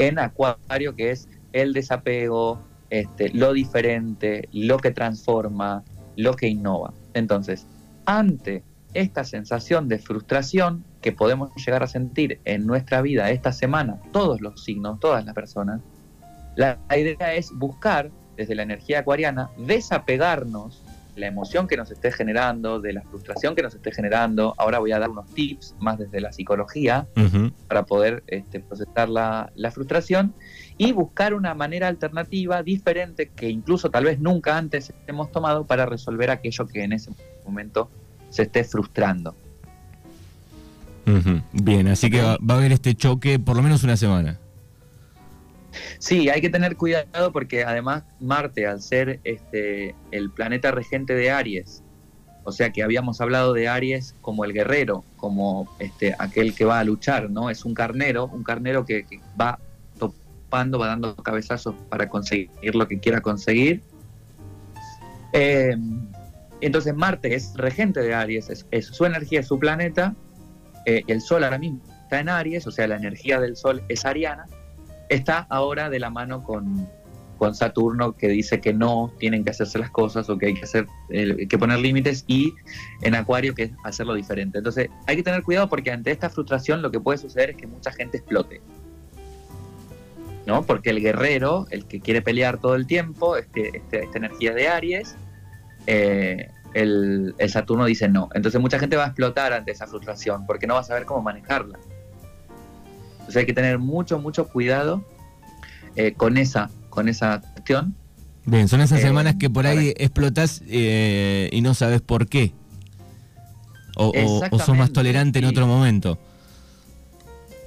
En 0.00 0.18
Acuario, 0.18 0.96
que 0.96 1.10
es 1.10 1.28
el 1.52 1.72
desapego, 1.72 2.58
este, 2.88 3.28
lo 3.30 3.52
diferente, 3.52 4.48
lo 4.52 4.78
que 4.78 4.90
transforma, 4.90 5.84
lo 6.16 6.34
que 6.34 6.48
innova. 6.48 6.92
Entonces, 7.14 7.66
ante 8.06 8.62
esta 8.94 9.24
sensación 9.24 9.88
de 9.88 9.98
frustración 9.98 10.84
que 11.00 11.12
podemos 11.12 11.50
llegar 11.54 11.82
a 11.82 11.86
sentir 11.86 12.40
en 12.44 12.66
nuestra 12.66 13.02
vida 13.02 13.30
esta 13.30 13.52
semana, 13.52 14.00
todos 14.12 14.40
los 14.40 14.64
signos, 14.64 14.98
todas 15.00 15.24
las 15.24 15.34
personas, 15.34 15.80
la, 16.56 16.78
idea 16.96 17.34
es 17.34 17.52
buscar 17.52 18.10
desde 18.36 18.54
la 18.54 18.62
energía 18.62 19.00
acuariana, 19.00 19.50
desapegarnos 19.56 20.82
de 20.84 20.89
la 21.16 21.26
emoción 21.26 21.66
que 21.66 21.76
nos 21.76 21.90
esté 21.90 22.12
generando, 22.12 22.80
de 22.80 22.92
la 22.92 23.02
frustración 23.02 23.54
que 23.54 23.62
nos 23.62 23.74
esté 23.74 23.92
generando. 23.92 24.54
Ahora 24.58 24.78
voy 24.78 24.92
a 24.92 24.98
dar 24.98 25.10
unos 25.10 25.26
tips 25.34 25.74
más 25.80 25.98
desde 25.98 26.20
la 26.20 26.32
psicología 26.32 27.06
para 27.68 27.84
poder 27.84 28.22
este, 28.26 28.60
procesar 28.60 29.08
la, 29.08 29.50
la, 29.54 29.70
frustración 29.70 30.34
y 30.78 30.92
buscar 30.92 31.34
una 31.34 31.54
manera 31.54 31.88
alternativa, 31.88 32.62
diferente, 32.62 33.30
que 33.34 33.48
incluso 33.48 33.90
tal 33.90 34.04
vez 34.04 34.20
nunca 34.20 34.56
antes 34.56 34.92
hemos 35.06 35.30
tomado 35.30 35.66
para 35.66 35.86
resolver 35.86 36.30
aquello 36.30 36.66
que 36.66 36.82
en 36.82 36.92
ese 36.92 37.10
momento 37.44 37.90
se 38.30 38.42
esté 38.42 38.64
frustrando. 38.64 39.34
Bien, 41.52 41.88
así 41.88 42.08
que 42.08 42.20
va 42.20 42.36
a 42.48 42.54
haber 42.54 42.72
este 42.72 42.94
choque 42.94 43.38
por 43.38 43.56
lo 43.56 43.62
menos 43.62 43.82
una 43.82 43.96
semana. 43.96 44.38
Sí, 45.98 46.28
hay 46.28 46.40
que 46.40 46.50
tener 46.50 46.76
cuidado 46.76 47.32
porque 47.32 47.64
además 47.64 48.04
Marte, 48.20 48.66
al 48.66 48.82
ser 48.82 49.20
este, 49.24 49.94
el 50.10 50.30
planeta 50.30 50.70
regente 50.70 51.14
de 51.14 51.30
Aries, 51.30 51.82
o 52.44 52.52
sea 52.52 52.70
que 52.70 52.82
habíamos 52.82 53.20
hablado 53.20 53.52
de 53.52 53.68
Aries 53.68 54.14
como 54.20 54.44
el 54.44 54.52
guerrero, 54.52 55.04
como 55.16 55.68
este, 55.78 56.14
aquel 56.18 56.54
que 56.54 56.64
va 56.64 56.80
a 56.80 56.84
luchar, 56.84 57.30
¿no? 57.30 57.50
Es 57.50 57.64
un 57.64 57.74
carnero, 57.74 58.26
un 58.26 58.42
carnero 58.42 58.84
que, 58.84 59.04
va 59.40 59.58
topando, 59.98 60.78
va 60.78 60.88
dando 60.88 61.14
cabezazos 61.16 61.74
para 61.88 62.08
conseguir 62.08 62.74
lo 62.74 62.88
que 62.88 62.98
quiera 62.98 63.20
conseguir. 63.20 63.82
Eh, 65.32 65.76
entonces 66.60 66.94
Marte 66.94 67.34
es 67.34 67.54
regente 67.56 68.00
de 68.00 68.14
Aries, 68.14 68.64
es, 68.70 68.86
su 68.86 69.04
energía, 69.04 69.40
es 69.40 69.46
su 69.46 69.58
planeta. 69.58 70.14
Eh, 70.86 71.04
el 71.06 71.20
Sol 71.20 71.44
ahora 71.44 71.58
mismo 71.58 71.80
está 72.02 72.20
en 72.20 72.30
Aries, 72.30 72.66
o 72.66 72.70
sea, 72.70 72.88
la 72.88 72.96
energía 72.96 73.38
del 73.38 73.54
Sol 73.54 73.82
es 73.88 74.04
ariana 74.04 74.46
está 75.10 75.46
ahora 75.50 75.90
de 75.90 75.98
la 75.98 76.08
mano 76.08 76.42
con, 76.42 76.88
Saturno 77.54 78.18
que 78.18 78.28
dice 78.28 78.60
que 78.60 78.74
no 78.74 79.14
tienen 79.18 79.44
que 79.44 79.50
hacerse 79.50 79.78
las 79.78 79.90
cosas 79.90 80.28
o 80.28 80.36
que 80.36 80.48
hay 80.48 80.54
que 80.54 80.64
hacer 80.64 80.86
que 81.08 81.58
poner 81.58 81.78
límites 81.78 82.22
y 82.26 82.52
en 83.00 83.14
Acuario 83.14 83.54
que 83.54 83.62
es 83.62 83.70
hacerlo 83.82 84.12
diferente. 84.12 84.58
Entonces 84.58 84.90
hay 85.06 85.16
que 85.16 85.22
tener 85.22 85.42
cuidado 85.42 85.66
porque 85.66 85.90
ante 85.90 86.10
esta 86.10 86.28
frustración 86.28 86.82
lo 86.82 86.90
que 86.90 87.00
puede 87.00 87.16
suceder 87.16 87.48
es 87.48 87.56
que 87.56 87.66
mucha 87.66 87.92
gente 87.92 88.18
explote. 88.18 88.60
¿no? 90.44 90.64
Porque 90.66 90.90
el 90.90 91.00
guerrero, 91.00 91.66
el 91.70 91.86
que 91.86 92.00
quiere 92.00 92.20
pelear 92.20 92.58
todo 92.58 92.74
el 92.74 92.86
tiempo, 92.86 93.38
este 93.38 93.82
esta 93.90 94.18
energía 94.18 94.52
de 94.52 94.68
Aries, 94.68 95.16
eh, 95.86 96.50
el, 96.74 97.34
el 97.38 97.48
Saturno 97.48 97.86
dice 97.86 98.06
no. 98.06 98.28
Entonces 98.34 98.60
mucha 98.60 98.78
gente 98.78 98.96
va 98.96 99.04
a 99.04 99.06
explotar 99.06 99.54
ante 99.54 99.72
esa 99.72 99.86
frustración 99.86 100.44
porque 100.44 100.66
no 100.66 100.74
va 100.74 100.80
a 100.80 100.84
saber 100.84 101.06
cómo 101.06 101.22
manejarla. 101.22 101.78
Entonces 103.30 103.42
hay 103.42 103.46
que 103.46 103.54
tener 103.54 103.78
mucho, 103.78 104.18
mucho 104.18 104.48
cuidado 104.48 105.04
eh, 105.94 106.14
con, 106.14 106.36
esa, 106.36 106.68
con 106.88 107.08
esa 107.08 107.40
cuestión. 107.40 107.94
Bien, 108.44 108.66
son 108.66 108.80
esas 108.80 108.98
eh, 108.98 109.02
semanas 109.02 109.36
que 109.38 109.48
por 109.48 109.68
ahí 109.68 109.94
explotas 109.98 110.64
eh, 110.66 111.48
y 111.52 111.60
no 111.60 111.74
sabes 111.74 112.00
por 112.00 112.26
qué. 112.26 112.52
O, 113.96 114.12
o, 114.50 114.58
sos 114.58 114.76
más 114.76 114.92
tolerante 114.92 115.38
en 115.38 115.44
otro 115.44 115.68
momento. 115.68 116.18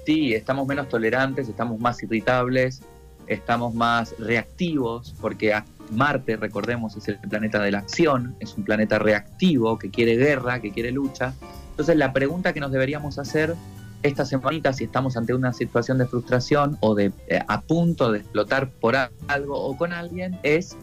Sí, 0.06 0.34
estamos 0.34 0.68
menos 0.68 0.90
tolerantes, 0.90 1.48
estamos 1.48 1.80
más 1.80 2.04
irritables, 2.04 2.82
estamos 3.28 3.74
más 3.74 4.16
reactivos, 4.20 5.16
porque 5.22 5.54
Marte, 5.92 6.36
recordemos, 6.36 6.98
es 6.98 7.08
el 7.08 7.20
planeta 7.20 7.62
de 7.62 7.72
la 7.72 7.78
acción, 7.78 8.36
es 8.42 8.58
un 8.58 8.66
planeta 8.66 9.00
reactivo 9.00 9.80
que 9.80 9.90
quiere 9.90 10.18
guerra, 10.18 10.60
que 10.60 10.72
quiere 10.72 10.92
lucha. 10.92 11.34
Entonces 11.70 11.96
la 11.96 12.12
pregunta 12.12 12.52
que 12.52 12.60
nos 12.60 12.74
deberíamos 12.74 13.18
hacer 13.18 13.56
esta 14.04 14.26
semanita, 14.26 14.74
si 14.74 14.84
estamos 14.84 15.16
ante 15.16 15.34
una 15.34 15.54
situación 15.54 15.98
de 15.98 16.06
frustración 16.06 16.78
o 16.82 16.94
de 16.94 17.12
eh, 17.28 17.40
a 17.48 17.62
punto 17.62 18.12
de 18.12 18.20
explotar 18.20 18.70
por 18.70 18.96
algo 18.96 19.60
o 19.60 19.78
con 19.78 19.94
alguien, 19.94 20.38
es, 20.44 20.76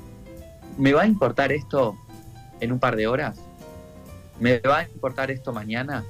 ¿me 0.79 0.95
va 0.95 1.03
a 1.03 1.07
importar 1.07 1.53
esto 1.53 1.97
en 2.61 2.73
un 2.73 2.79
par 2.79 2.97
de 2.97 3.07
horas? 3.07 3.39
¿Me 4.41 4.59
va 4.59 4.79
a 4.79 4.83
importar 4.85 5.31
esto 5.31 5.53
mañana? 5.53 6.03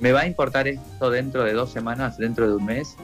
¿Me 0.00 0.12
va 0.12 0.22
a 0.22 0.26
importar 0.26 0.66
esto 0.66 1.10
dentro 1.10 1.44
de 1.44 1.52
dos 1.52 1.70
semanas, 1.70 2.16
dentro 2.16 2.48
de 2.48 2.56
un 2.56 2.64
mes? 2.64 2.96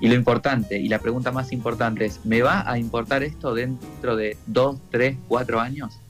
Y 0.00 0.08
lo 0.08 0.14
importante, 0.14 0.78
y 0.78 0.88
la 0.88 0.98
pregunta 0.98 1.30
más 1.30 1.52
importante 1.52 2.06
es, 2.06 2.24
¿me 2.24 2.42
va 2.42 2.68
a 2.68 2.78
importar 2.78 3.22
esto 3.22 3.54
dentro 3.54 4.16
de 4.16 4.36
dos, 4.46 4.78
tres, 4.90 5.16
cuatro 5.28 5.60
años? 5.60 6.00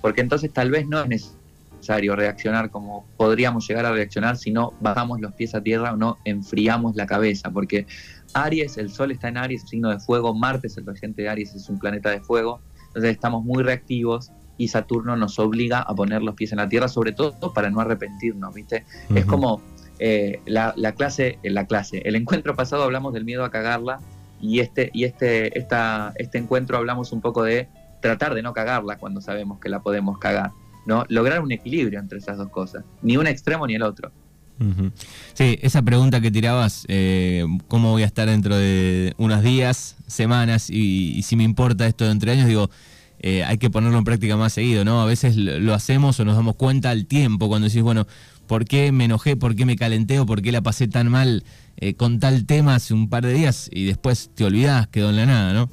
Porque 0.00 0.20
entonces 0.20 0.52
tal 0.52 0.70
vez 0.70 0.86
no 0.86 1.02
es 1.02 1.35
necesario 1.76 2.16
reaccionar 2.16 2.70
como 2.70 3.06
podríamos 3.16 3.66
llegar 3.66 3.86
a 3.86 3.92
reaccionar 3.92 4.36
si 4.36 4.50
no 4.50 4.72
bajamos 4.80 5.20
los 5.20 5.32
pies 5.34 5.54
a 5.54 5.62
tierra 5.62 5.92
o 5.92 5.96
no 5.96 6.18
enfriamos 6.24 6.96
la 6.96 7.06
cabeza. 7.06 7.50
Porque 7.50 7.86
Aries, 8.34 8.76
el 8.78 8.90
Sol 8.90 9.12
está 9.12 9.28
en 9.28 9.36
Aries, 9.36 9.62
signo 9.68 9.90
de 9.90 9.98
fuego, 10.00 10.34
Marte 10.34 10.66
es 10.66 10.76
el 10.76 10.86
regente 10.86 11.22
de 11.22 11.28
Aries, 11.28 11.54
es 11.54 11.68
un 11.68 11.78
planeta 11.78 12.10
de 12.10 12.20
fuego. 12.20 12.60
Entonces 12.88 13.10
estamos 13.12 13.44
muy 13.44 13.62
reactivos 13.62 14.32
y 14.58 14.68
Saturno 14.68 15.16
nos 15.16 15.38
obliga 15.38 15.80
a 15.80 15.94
poner 15.94 16.22
los 16.22 16.34
pies 16.34 16.52
en 16.52 16.58
la 16.58 16.68
tierra, 16.68 16.88
sobre 16.88 17.12
todo 17.12 17.52
para 17.52 17.70
no 17.70 17.80
arrepentirnos, 17.80 18.54
¿viste? 18.54 18.84
Es 19.14 19.26
como 19.26 19.60
eh, 19.98 20.40
la, 20.46 20.72
clase, 20.96 21.38
la 21.42 21.66
clase, 21.66 22.02
el 22.04 22.16
encuentro 22.16 22.56
pasado 22.56 22.84
hablamos 22.84 23.12
del 23.12 23.24
miedo 23.24 23.44
a 23.44 23.50
cagarla 23.50 24.00
y 24.40 24.60
este, 24.60 24.90
y 24.92 25.04
este, 25.04 25.58
esta, 25.58 26.12
este 26.16 26.38
encuentro 26.38 26.76
hablamos 26.76 27.12
un 27.12 27.20
poco 27.20 27.42
de 27.42 27.68
tratar 28.00 28.34
de 28.34 28.42
no 28.42 28.52
cagarla 28.52 28.98
cuando 28.98 29.20
sabemos 29.20 29.58
que 29.58 29.68
la 29.68 29.80
podemos 29.80 30.18
cagar, 30.18 30.50
¿no? 30.86 31.04
Lograr 31.08 31.40
un 31.40 31.52
equilibrio 31.52 31.98
entre 31.98 32.18
esas 32.18 32.38
dos 32.38 32.48
cosas, 32.48 32.84
ni 33.02 33.16
un 33.16 33.26
extremo 33.26 33.66
ni 33.66 33.74
el 33.74 33.82
otro. 33.82 34.10
Sí, 35.34 35.58
esa 35.60 35.82
pregunta 35.82 36.20
que 36.22 36.30
tirabas, 36.30 36.86
eh, 36.88 37.44
¿cómo 37.68 37.90
voy 37.90 38.04
a 38.04 38.06
estar 38.06 38.26
dentro 38.26 38.56
de 38.56 39.12
unos 39.18 39.42
días, 39.42 39.96
semanas 40.06 40.70
y, 40.70 41.22
si 41.24 41.36
me 41.36 41.44
importa 41.44 41.86
esto 41.86 42.06
de 42.06 42.12
entre 42.12 42.32
años? 42.32 42.48
Digo, 42.48 42.70
eh, 43.18 43.44
hay 43.44 43.58
que 43.58 43.68
ponerlo 43.68 43.98
en 43.98 44.04
práctica 44.04 44.36
más 44.36 44.54
seguido, 44.54 44.84
¿no? 44.84 45.02
A 45.02 45.04
veces 45.04 45.36
lo 45.36 45.74
hacemos 45.74 46.18
o 46.20 46.24
nos 46.24 46.36
damos 46.36 46.56
cuenta 46.56 46.90
al 46.90 47.06
tiempo 47.06 47.48
cuando 47.48 47.68
decís, 47.68 47.82
bueno, 47.82 48.06
por 48.46 48.64
qué 48.64 48.92
me 48.92 49.04
enojé, 49.04 49.36
por 49.36 49.56
qué 49.56 49.66
me 49.66 49.76
calenté 49.76 50.20
o 50.20 50.26
por 50.26 50.40
qué 50.40 50.52
la 50.52 50.62
pasé 50.62 50.88
tan 50.88 51.10
mal 51.10 51.44
eh, 51.76 51.94
con 51.94 52.18
tal 52.20 52.46
tema 52.46 52.76
hace 52.76 52.94
un 52.94 53.10
par 53.10 53.26
de 53.26 53.34
días 53.34 53.68
y 53.70 53.84
después 53.84 54.30
te 54.34 54.44
olvidás, 54.44 54.86
quedó 54.88 55.10
en 55.10 55.16
la 55.16 55.26
nada, 55.26 55.52
¿no? 55.52 55.68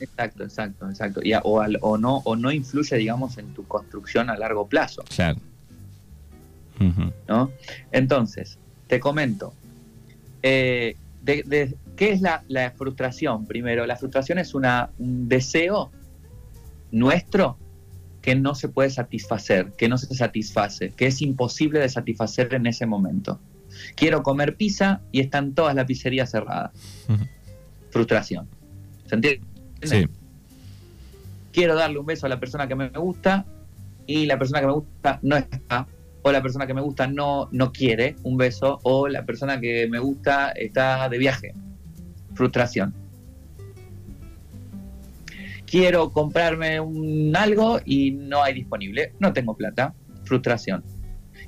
Exacto, 0.00 0.44
exacto, 0.44 0.88
exacto. 0.88 1.20
Y, 1.22 1.32
o, 1.42 1.98
no, 1.98 2.18
o 2.18 2.36
no 2.36 2.52
influye, 2.52 2.96
digamos, 2.96 3.38
en 3.38 3.52
tu 3.54 3.66
construcción 3.66 4.30
a 4.30 4.36
largo 4.36 4.66
plazo. 4.66 5.04
Claro. 5.14 5.38
¿No? 7.28 7.50
Entonces, 7.90 8.58
te 8.86 9.00
comento. 9.00 9.54
Eh, 10.42 10.96
de, 11.22 11.74
¿Qué 11.96 12.12
es 12.12 12.20
la, 12.20 12.44
la, 12.48 12.70
frustración? 12.72 13.46
Primero, 13.46 13.86
la 13.86 13.96
frustración 13.96 14.38
es 14.38 14.54
una, 14.54 14.90
un 14.98 15.28
deseo 15.28 15.90
nuestro 16.92 17.56
que 18.20 18.34
no 18.34 18.54
se 18.54 18.68
puede 18.68 18.90
satisfacer, 18.90 19.72
que 19.78 19.88
no 19.88 19.98
se 19.98 20.14
satisface, 20.14 20.90
que 20.90 21.06
es 21.06 21.22
imposible 21.22 21.80
de 21.80 21.88
satisfacer 21.88 22.52
en 22.54 22.66
ese 22.66 22.84
momento. 22.84 23.40
Quiero 23.94 24.22
comer 24.22 24.56
pizza 24.56 25.00
y 25.12 25.20
están 25.20 25.54
todas 25.54 25.74
las 25.74 25.86
pizzerías 25.86 26.30
cerradas. 26.30 26.72
Frustración. 27.90 28.48
¿Se 29.06 29.14
entiende? 29.14 29.46
Quiero 31.52 31.74
darle 31.74 31.98
un 31.98 32.06
beso 32.06 32.26
a 32.26 32.28
la 32.28 32.38
persona 32.38 32.68
que 32.68 32.74
me 32.74 32.88
gusta 32.90 33.46
y 34.06 34.26
la 34.26 34.38
persona 34.38 34.60
que 34.60 34.66
me 34.66 34.72
gusta 34.72 35.18
no 35.22 35.36
está, 35.36 35.86
o 36.22 36.30
la 36.30 36.42
persona 36.42 36.66
que 36.66 36.74
me 36.74 36.80
gusta 36.80 37.06
no, 37.06 37.48
no 37.50 37.72
quiere 37.72 38.16
un 38.22 38.36
beso, 38.36 38.78
o 38.82 39.08
la 39.08 39.24
persona 39.24 39.60
que 39.60 39.88
me 39.88 39.98
gusta 39.98 40.50
está 40.50 41.08
de 41.08 41.18
viaje. 41.18 41.54
Frustración 42.34 43.06
quiero 45.66 46.10
comprarme 46.10 46.80
un 46.80 47.34
algo 47.36 47.80
y 47.84 48.12
no 48.12 48.42
hay 48.42 48.54
disponible, 48.54 49.12
no 49.18 49.32
tengo 49.32 49.54
plata, 49.54 49.94
frustración. 50.24 50.82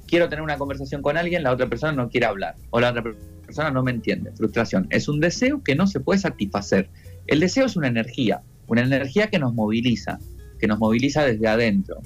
Quiero 0.07 0.29
tener 0.29 0.43
una 0.43 0.59
conversación 0.59 1.03
con 1.03 1.17
alguien, 1.17 1.43
la 1.43 1.53
otra 1.53 1.67
persona 1.67 1.93
no 1.93 2.09
quiere 2.09 2.27
hablar 2.27 2.57
o 2.71 2.81
la 2.81 2.91
otra 2.91 3.05
persona 3.45 3.71
no 3.71 3.83
me 3.83 3.91
entiende, 3.91 4.33
frustración. 4.33 4.87
Es 4.91 5.09
un 5.09 5.21
deseo 5.21 5.63
que 5.63 5.75
no 5.75 5.87
se 5.87 6.01
puede 6.01 6.21
satisfacer. 6.21 6.91
El 7.29 7.41
deseo 7.41 7.67
es 7.67 7.77
una 7.77 7.89
energía, 7.89 8.43
una 8.67 8.83
energía 8.83 9.29
que 9.29 9.39
nos 9.39 9.55
moviliza, 9.55 10.19
que 10.59 10.67
nos 10.67 10.79
moviliza 10.79 11.25
desde 11.25 11.47
adentro. 11.47 12.01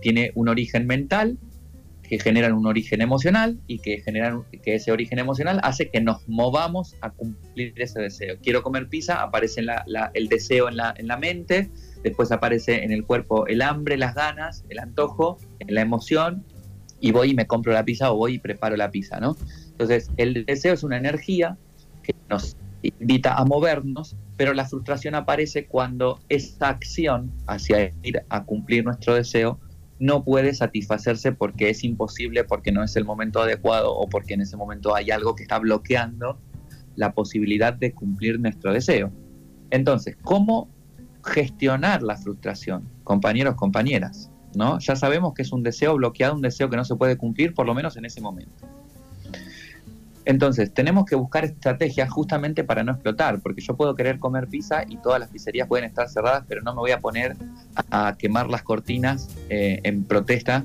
Tiene 0.00 0.32
un 0.34 0.48
origen 0.48 0.86
mental 0.86 1.38
que 2.02 2.18
generan 2.20 2.52
un 2.52 2.66
origen 2.66 3.00
emocional 3.00 3.58
y 3.66 3.78
que 3.78 4.02
que 4.62 4.74
ese 4.74 4.92
origen 4.92 5.18
emocional 5.18 5.60
hace 5.62 5.88
que 5.88 6.00
nos 6.00 6.28
movamos 6.28 6.94
a 7.00 7.10
cumplir 7.10 7.72
ese 7.76 8.00
deseo. 8.00 8.36
Quiero 8.42 8.62
comer 8.62 8.88
pizza, 8.88 9.22
aparece 9.22 9.62
el 10.14 10.28
deseo 10.28 10.68
en 10.68 10.76
la, 10.76 10.94
en 10.96 11.08
la 11.08 11.16
mente, 11.16 11.70
después 12.04 12.30
aparece 12.30 12.84
en 12.84 12.92
el 12.92 13.04
cuerpo 13.04 13.46
el 13.46 13.62
hambre, 13.62 13.96
las 13.96 14.14
ganas, 14.14 14.64
el 14.68 14.78
antojo, 14.78 15.38
la 15.66 15.80
emoción, 15.80 16.44
y 17.00 17.12
voy 17.12 17.30
y 17.30 17.34
me 17.34 17.46
compro 17.46 17.72
la 17.72 17.84
pizza 17.84 18.12
o 18.12 18.16
voy 18.16 18.34
y 18.34 18.38
preparo 18.38 18.76
la 18.76 18.90
pizza, 18.90 19.20
¿no? 19.20 19.36
Entonces, 19.70 20.10
el 20.16 20.44
deseo 20.46 20.74
es 20.74 20.82
una 20.82 20.96
energía 20.96 21.56
que 22.02 22.14
nos 22.30 22.56
invita 22.82 23.34
a 23.34 23.44
movernos, 23.44 24.16
pero 24.36 24.54
la 24.54 24.66
frustración 24.66 25.14
aparece 25.14 25.66
cuando 25.66 26.20
esa 26.28 26.68
acción 26.68 27.32
hacia 27.46 27.92
ir 28.02 28.22
a 28.28 28.44
cumplir 28.44 28.84
nuestro 28.84 29.14
deseo 29.14 29.58
no 29.98 30.24
puede 30.24 30.52
satisfacerse 30.54 31.32
porque 31.32 31.70
es 31.70 31.82
imposible, 31.82 32.44
porque 32.44 32.72
no 32.72 32.82
es 32.82 32.96
el 32.96 33.04
momento 33.04 33.40
adecuado 33.40 33.94
o 33.94 34.08
porque 34.08 34.34
en 34.34 34.42
ese 34.42 34.56
momento 34.56 34.94
hay 34.94 35.10
algo 35.10 35.34
que 35.34 35.42
está 35.42 35.58
bloqueando 35.58 36.38
la 36.96 37.12
posibilidad 37.12 37.72
de 37.72 37.92
cumplir 37.92 38.38
nuestro 38.40 38.72
deseo. 38.72 39.10
Entonces, 39.70 40.16
¿cómo 40.22 40.68
gestionar 41.24 42.02
la 42.02 42.16
frustración, 42.16 42.88
compañeros, 43.04 43.54
compañeras? 43.54 44.30
¿No? 44.54 44.78
Ya 44.78 44.96
sabemos 44.96 45.34
que 45.34 45.42
es 45.42 45.52
un 45.52 45.62
deseo 45.62 45.96
bloqueado, 45.96 46.34
un 46.34 46.42
deseo 46.42 46.70
que 46.70 46.76
no 46.76 46.84
se 46.84 46.96
puede 46.96 47.16
cumplir, 47.16 47.52
por 47.52 47.66
lo 47.66 47.74
menos 47.74 47.96
en 47.96 48.06
ese 48.06 48.20
momento. 48.20 48.66
Entonces, 50.26 50.74
tenemos 50.74 51.06
que 51.06 51.14
buscar 51.14 51.44
estrategias 51.44 52.10
justamente 52.10 52.64
para 52.64 52.82
no 52.82 52.92
explotar, 52.92 53.40
porque 53.40 53.60
yo 53.60 53.76
puedo 53.76 53.94
querer 53.94 54.18
comer 54.18 54.48
pizza 54.48 54.84
y 54.86 54.96
todas 54.96 55.20
las 55.20 55.30
pizzerías 55.30 55.68
pueden 55.68 55.84
estar 55.84 56.08
cerradas, 56.08 56.44
pero 56.48 56.62
no 56.62 56.74
me 56.74 56.80
voy 56.80 56.90
a 56.90 56.98
poner 56.98 57.36
a, 57.90 58.16
quemar 58.18 58.50
las 58.50 58.62
cortinas 58.62 59.28
eh, 59.48 59.80
en 59.84 60.04
protesta 60.04 60.64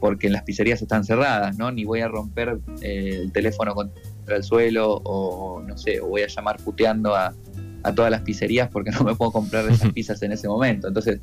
porque 0.00 0.28
las 0.28 0.42
pizzerías 0.42 0.82
están 0.82 1.04
cerradas, 1.04 1.56
¿no? 1.56 1.70
Ni 1.72 1.84
voy 1.84 2.00
a 2.00 2.08
romper 2.08 2.58
eh, 2.82 3.20
el 3.22 3.32
teléfono 3.32 3.74
contra 3.74 4.36
el 4.36 4.42
suelo 4.42 5.00
o, 5.04 5.62
no 5.62 5.78
sé, 5.78 6.00
o 6.00 6.08
voy 6.08 6.22
a 6.22 6.26
llamar 6.26 6.58
puteando 6.58 7.14
a, 7.14 7.34
todas 7.94 8.10
las 8.10 8.20
pizzerías 8.20 8.68
porque 8.68 8.90
no 8.98 9.02
me 9.02 9.14
puedo 9.14 9.32
comprar 9.32 9.66
esas 9.70 9.92
pizzas 9.94 10.22
en 10.22 10.32
ese 10.32 10.46
momento. 10.46 10.88
Entonces, 10.88 11.20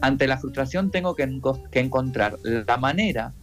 ante 0.00 0.28
la 0.28 0.38
frustración 0.38 0.92
tengo 0.92 1.16
que, 1.16 1.40
que 1.72 1.80
encontrar 1.80 2.38
la 2.44 2.76
manera 2.76 3.34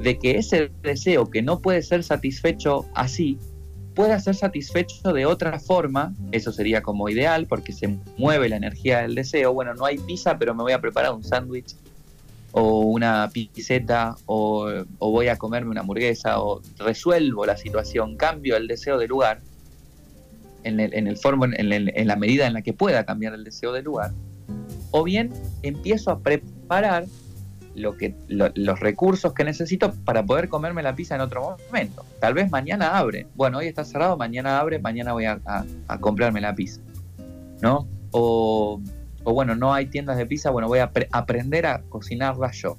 de 0.00 0.18
que 0.18 0.38
ese 0.38 0.70
deseo 0.82 1.30
que 1.30 1.42
no 1.42 1.60
puede 1.60 1.82
ser 1.82 2.02
satisfecho 2.02 2.86
así, 2.94 3.38
pueda 3.94 4.18
ser 4.18 4.34
satisfecho 4.34 5.12
de 5.12 5.24
otra 5.24 5.58
forma, 5.60 6.14
eso 6.32 6.52
sería 6.52 6.82
como 6.82 7.08
ideal 7.08 7.46
porque 7.46 7.72
se 7.72 7.98
mueve 8.18 8.48
la 8.48 8.56
energía 8.56 9.00
del 9.02 9.14
deseo, 9.14 9.52
bueno, 9.52 9.74
no 9.74 9.86
hay 9.86 9.98
pizza, 9.98 10.38
pero 10.38 10.54
me 10.54 10.62
voy 10.62 10.72
a 10.72 10.80
preparar 10.80 11.14
un 11.14 11.22
sándwich 11.22 11.76
o 12.52 12.80
una 12.80 13.30
pizzeta 13.32 14.16
o, 14.26 14.84
voy 14.98 15.28
a 15.28 15.36
comerme 15.36 15.70
una 15.70 15.80
hamburguesa 15.80 16.40
o 16.40 16.60
resuelvo 16.78 17.46
la 17.46 17.56
situación, 17.56 18.16
cambio 18.16 18.56
el 18.56 18.66
deseo 18.66 18.98
de 18.98 19.06
lugar 19.06 19.40
en, 20.64 20.80
el, 20.80 20.94
en, 20.94 21.06
el 21.06 21.16
formo, 21.16 21.44
en, 21.46 21.72
en 21.72 22.06
la 22.06 22.16
medida 22.16 22.46
en 22.46 22.52
la 22.52 22.62
que 22.62 22.72
pueda 22.72 23.04
cambiar 23.04 23.34
el 23.34 23.44
deseo 23.44 23.72
de 23.72 23.82
lugar, 23.82 24.12
o 24.90 25.04
bien 25.04 25.32
empiezo 25.62 26.10
a 26.10 26.20
preparar 26.20 27.06
lo 27.74 27.96
que, 27.96 28.14
los 28.28 28.80
recursos 28.80 29.32
que 29.32 29.44
necesito 29.44 29.92
para 30.04 30.24
poder 30.24 30.48
comerme 30.48 30.82
la 30.82 30.94
pizza 30.94 31.14
en 31.14 31.20
otro 31.20 31.56
momento. 31.68 32.04
Tal 32.20 32.34
vez 32.34 32.50
mañana 32.50 32.98
abre. 32.98 33.26
Bueno, 33.34 33.58
hoy 33.58 33.66
está 33.66 33.84
cerrado, 33.84 34.16
mañana 34.16 34.60
abre, 34.60 34.78
mañana 34.78 35.12
voy 35.12 35.24
a, 35.26 35.40
comprarme 36.00 36.40
la 36.40 36.54
pizza. 36.54 36.80
¿No? 37.60 37.88
O, 38.10 38.80
bueno, 39.24 39.56
no 39.56 39.72
hay 39.72 39.86
tiendas 39.86 40.16
de 40.16 40.26
pizza, 40.26 40.50
bueno, 40.50 40.68
voy 40.68 40.80
a 40.80 40.90
aprender 41.12 41.66
a 41.66 41.82
cocinarla 41.88 42.50
yo. 42.52 42.76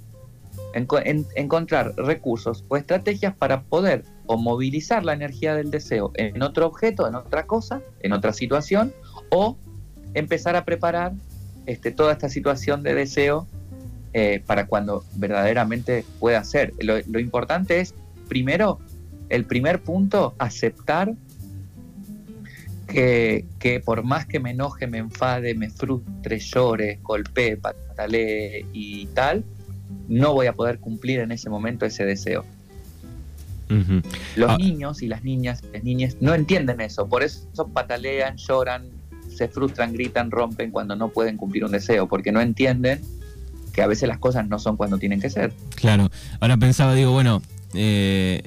encontrar 0.74 1.96
recursos 1.98 2.64
o 2.68 2.78
estrategias 2.78 3.36
para 3.36 3.64
poder 3.64 4.04
o 4.28 4.38
movilizar 4.38 5.04
la 5.04 5.14
energía 5.14 5.56
del 5.56 5.72
deseo 5.72 6.12
en 6.16 6.42
otro 6.42 6.66
objeto, 6.66 7.08
en 7.08 7.16
otra 7.16 7.46
cosa, 7.46 7.82
en 8.02 8.14
otra 8.14 8.34
situación, 8.34 8.94
o 9.30 9.58
empezar 10.14 10.56
a 10.56 10.66
preparar 10.66 11.14
este, 11.66 11.92
toda 11.92 12.14
esta 12.14 12.30
situación 12.30 12.84
de 12.84 12.94
deseo 12.94 13.48
eh, 14.17 14.41
para 14.45 14.65
cuando 14.65 15.03
verdaderamente 15.17 16.05
pueda 16.22 16.41
ser. 16.45 16.72
Lo, 16.79 17.19
importante 17.19 17.81
es, 17.81 17.93
primero, 18.29 18.79
el 19.27 19.43
primer 19.43 19.81
punto, 19.81 20.34
aceptar 20.38 21.15
que, 22.88 23.81
por 23.84 24.03
más 24.03 24.25
que 24.25 24.39
me 24.39 24.51
enoje, 24.51 24.88
me 24.88 25.00
enfade, 25.00 25.53
me 25.53 25.69
frustre, 25.69 26.39
llore, 26.39 27.00
golpee, 27.03 27.57
patalee 27.57 28.65
y 28.72 29.07
tal, 29.07 29.43
no 30.07 30.31
voy 30.34 30.48
a 30.48 30.53
poder 30.53 30.79
cumplir 30.79 31.19
en 31.19 31.34
ese 31.34 31.50
momento 31.50 31.86
ese 31.86 32.05
deseo. 32.05 32.45
Los 34.38 34.51
ah. 34.51 34.57
niños 34.57 35.01
y 35.01 35.10
las 35.10 35.25
niñas, 35.25 35.62
las 35.74 35.84
niñas 35.84 36.15
no 36.22 36.34
entienden 36.34 36.79
eso, 36.79 37.05
por 37.10 37.22
eso 37.22 37.67
patalean, 37.74 38.38
lloran, 38.38 38.86
se 39.27 39.50
frustran, 39.50 39.91
gritan, 39.91 40.31
rompen 40.31 40.72
cuando 40.72 40.95
no 40.95 41.10
pueden 41.10 41.36
cumplir 41.36 41.65
un 41.65 41.72
deseo, 41.72 42.07
porque 42.07 42.31
no 42.31 42.39
entienden 42.39 43.01
que 43.75 43.82
a 43.82 43.88
veces 43.88 44.08
las 44.08 44.20
cosas 44.20 44.48
no 44.48 44.58
son 44.58 44.77
cuando 44.77 44.98
tienen 44.98 45.20
que 45.20 45.29
ser. 45.29 45.51
Claro, 45.75 46.10
ahora 46.39 46.55
pensaba, 46.55 46.94
digo, 46.94 47.12
bueno, 47.12 47.41
eh, 47.74 48.41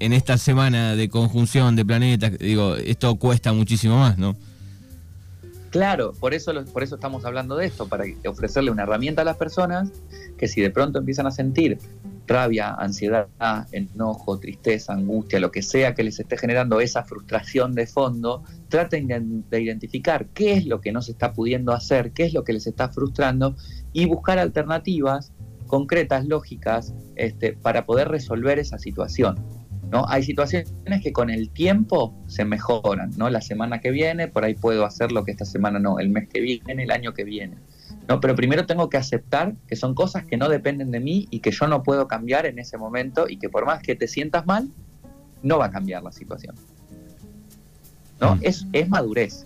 en 0.00 0.12
esta 0.12 0.36
semana 0.36 0.96
de 0.96 1.08
conjunción 1.08 1.76
de 1.76 1.84
planetas, 1.84 2.36
digo, 2.38 2.74
esto 2.74 3.14
cuesta 3.14 3.52
muchísimo 3.52 3.96
más, 3.96 4.18
¿no? 4.18 4.36
Claro, 5.70 6.12
por 6.18 6.34
eso, 6.34 6.52
por 6.72 6.82
eso 6.82 6.96
estamos 6.96 7.24
hablando 7.24 7.56
de 7.56 7.66
esto, 7.66 7.88
para 7.88 8.04
ofrecerle 8.26 8.70
una 8.72 8.82
herramienta 8.82 9.22
a 9.22 9.24
las 9.24 9.36
personas 9.36 9.90
que 10.36 10.48
si 10.48 10.60
de 10.60 10.70
pronto 10.70 10.98
empiezan 10.98 11.26
a 11.26 11.30
sentir 11.30 11.78
rabia, 12.26 12.74
ansiedad, 12.74 13.28
enojo, 13.70 14.38
tristeza, 14.38 14.92
angustia, 14.92 15.40
lo 15.40 15.50
que 15.50 15.62
sea 15.62 15.94
que 15.94 16.02
les 16.02 16.18
esté 16.18 16.36
generando 16.36 16.80
esa 16.80 17.04
frustración 17.04 17.74
de 17.74 17.86
fondo, 17.86 18.42
traten 18.68 19.44
de 19.48 19.60
identificar 19.60 20.26
qué 20.34 20.54
es 20.54 20.66
lo 20.66 20.80
que 20.80 20.92
no 20.92 21.02
se 21.02 21.12
está 21.12 21.32
pudiendo 21.32 21.72
hacer, 21.72 22.12
qué 22.12 22.24
es 22.24 22.34
lo 22.34 22.44
que 22.44 22.52
les 22.52 22.66
está 22.66 22.88
frustrando 22.88 23.56
y 23.92 24.06
buscar 24.06 24.38
alternativas 24.38 25.32
concretas, 25.66 26.26
lógicas, 26.26 26.94
este, 27.16 27.54
para 27.54 27.86
poder 27.86 28.08
resolver 28.08 28.58
esa 28.58 28.78
situación. 28.78 29.36
¿no? 29.90 30.06
Hay 30.08 30.22
situaciones 30.22 30.70
que 31.02 31.12
con 31.12 31.28
el 31.28 31.50
tiempo 31.50 32.14
se 32.26 32.44
mejoran, 32.46 33.10
¿no? 33.16 33.28
La 33.28 33.42
semana 33.42 33.80
que 33.80 33.90
viene, 33.90 34.26
por 34.26 34.42
ahí 34.44 34.54
puedo 34.54 34.86
hacer 34.86 35.12
lo 35.12 35.24
que 35.24 35.32
esta 35.32 35.44
semana 35.44 35.78
no, 35.78 35.98
el 35.98 36.08
mes 36.08 36.28
que 36.28 36.40
viene, 36.40 36.82
el 36.82 36.90
año 36.90 37.12
que 37.12 37.24
viene. 37.24 37.56
¿no? 38.08 38.18
Pero 38.18 38.34
primero 38.34 38.64
tengo 38.64 38.88
que 38.88 38.96
aceptar 38.96 39.54
que 39.66 39.76
son 39.76 39.94
cosas 39.94 40.24
que 40.24 40.38
no 40.38 40.48
dependen 40.48 40.90
de 40.90 41.00
mí 41.00 41.28
y 41.30 41.40
que 41.40 41.50
yo 41.50 41.66
no 41.68 41.82
puedo 41.82 42.08
cambiar 42.08 42.46
en 42.46 42.58
ese 42.58 42.78
momento 42.78 43.28
y 43.28 43.38
que 43.38 43.50
por 43.50 43.66
más 43.66 43.82
que 43.82 43.94
te 43.94 44.08
sientas 44.08 44.46
mal, 44.46 44.68
no 45.42 45.58
va 45.58 45.66
a 45.66 45.70
cambiar 45.70 46.02
la 46.02 46.12
situación. 46.12 46.54
¿no? 48.20 48.36
Mm. 48.36 48.40
Es, 48.42 48.66
es 48.72 48.88
madurez, 48.88 49.44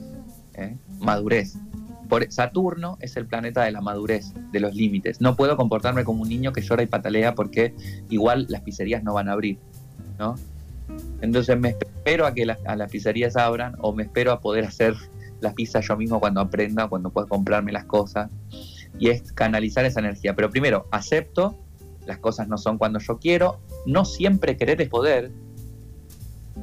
¿eh? 0.54 0.76
madurez. 1.00 1.56
Saturno 2.28 2.98
es 3.00 3.16
el 3.16 3.26
planeta 3.26 3.64
de 3.64 3.72
la 3.72 3.80
madurez, 3.80 4.32
de 4.52 4.60
los 4.60 4.74
límites. 4.74 5.20
No 5.20 5.36
puedo 5.36 5.56
comportarme 5.56 6.04
como 6.04 6.22
un 6.22 6.28
niño 6.28 6.52
que 6.52 6.62
llora 6.62 6.82
y 6.82 6.86
patalea 6.86 7.34
porque 7.34 7.74
igual 8.10 8.46
las 8.48 8.62
pizzerías 8.62 9.02
no 9.02 9.14
van 9.14 9.28
a 9.28 9.32
abrir. 9.32 9.58
¿no? 10.18 10.34
Entonces 11.20 11.58
me 11.58 11.70
espero 11.70 12.26
a 12.26 12.34
que 12.34 12.46
las, 12.46 12.58
a 12.66 12.76
las 12.76 12.90
pizzerías 12.90 13.36
abran 13.36 13.76
o 13.80 13.92
me 13.92 14.04
espero 14.04 14.32
a 14.32 14.40
poder 14.40 14.64
hacer 14.64 14.94
las 15.40 15.54
pizzas 15.54 15.86
yo 15.86 15.96
mismo 15.96 16.20
cuando 16.20 16.40
aprenda, 16.40 16.88
cuando 16.88 17.10
pueda 17.10 17.26
comprarme 17.26 17.72
las 17.72 17.84
cosas. 17.84 18.30
Y 18.98 19.10
es 19.10 19.32
canalizar 19.32 19.84
esa 19.84 20.00
energía. 20.00 20.34
Pero 20.34 20.50
primero, 20.50 20.86
acepto, 20.90 21.56
las 22.06 22.18
cosas 22.18 22.48
no 22.48 22.56
son 22.56 22.78
cuando 22.78 22.98
yo 22.98 23.18
quiero, 23.18 23.60
no 23.84 24.04
siempre 24.04 24.56
querer 24.56 24.80
es 24.80 24.88
poder, 24.88 25.32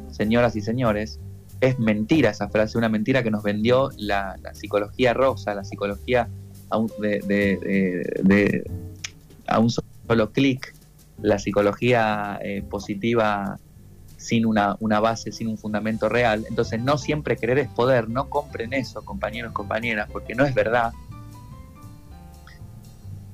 señoras 0.09 0.55
y 0.55 0.61
señores, 0.61 1.19
es 1.63 1.79
mentira 1.79 2.31
esa 2.31 2.49
frase, 2.49 2.77
una 2.77 2.89
mentira 2.89 3.23
que 3.23 3.31
nos 3.31 3.41
vendió 3.41 3.89
la, 3.95 4.37
psicología 4.53 5.13
rosa, 5.13 5.55
la 5.55 5.63
psicología 5.63 6.27
a 6.69 6.77
un, 6.77 6.91
de, 6.99 8.69
a 9.47 9.59
un 9.59 9.69
solo 9.69 10.31
clic, 10.33 10.75
la 11.21 11.39
psicología 11.39 12.37
eh, 12.43 12.63
positiva 12.69 13.57
sin 14.17 14.45
una, 14.45 14.75
base, 14.99 15.31
sin 15.31 15.47
un 15.47 15.57
fundamento 15.57 16.09
real. 16.09 16.45
Entonces 16.49 16.81
no 16.81 16.97
siempre 16.97 17.37
querer 17.37 17.59
es 17.59 17.69
poder, 17.69 18.09
no 18.09 18.29
compren 18.29 18.73
eso, 18.73 19.05
compañeros 19.05 19.53
compañeras, 19.53 20.09
porque 20.11 20.35
no 20.35 20.43
es 20.43 20.53
verdad. 20.53 20.91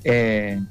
Eh, 0.04 0.62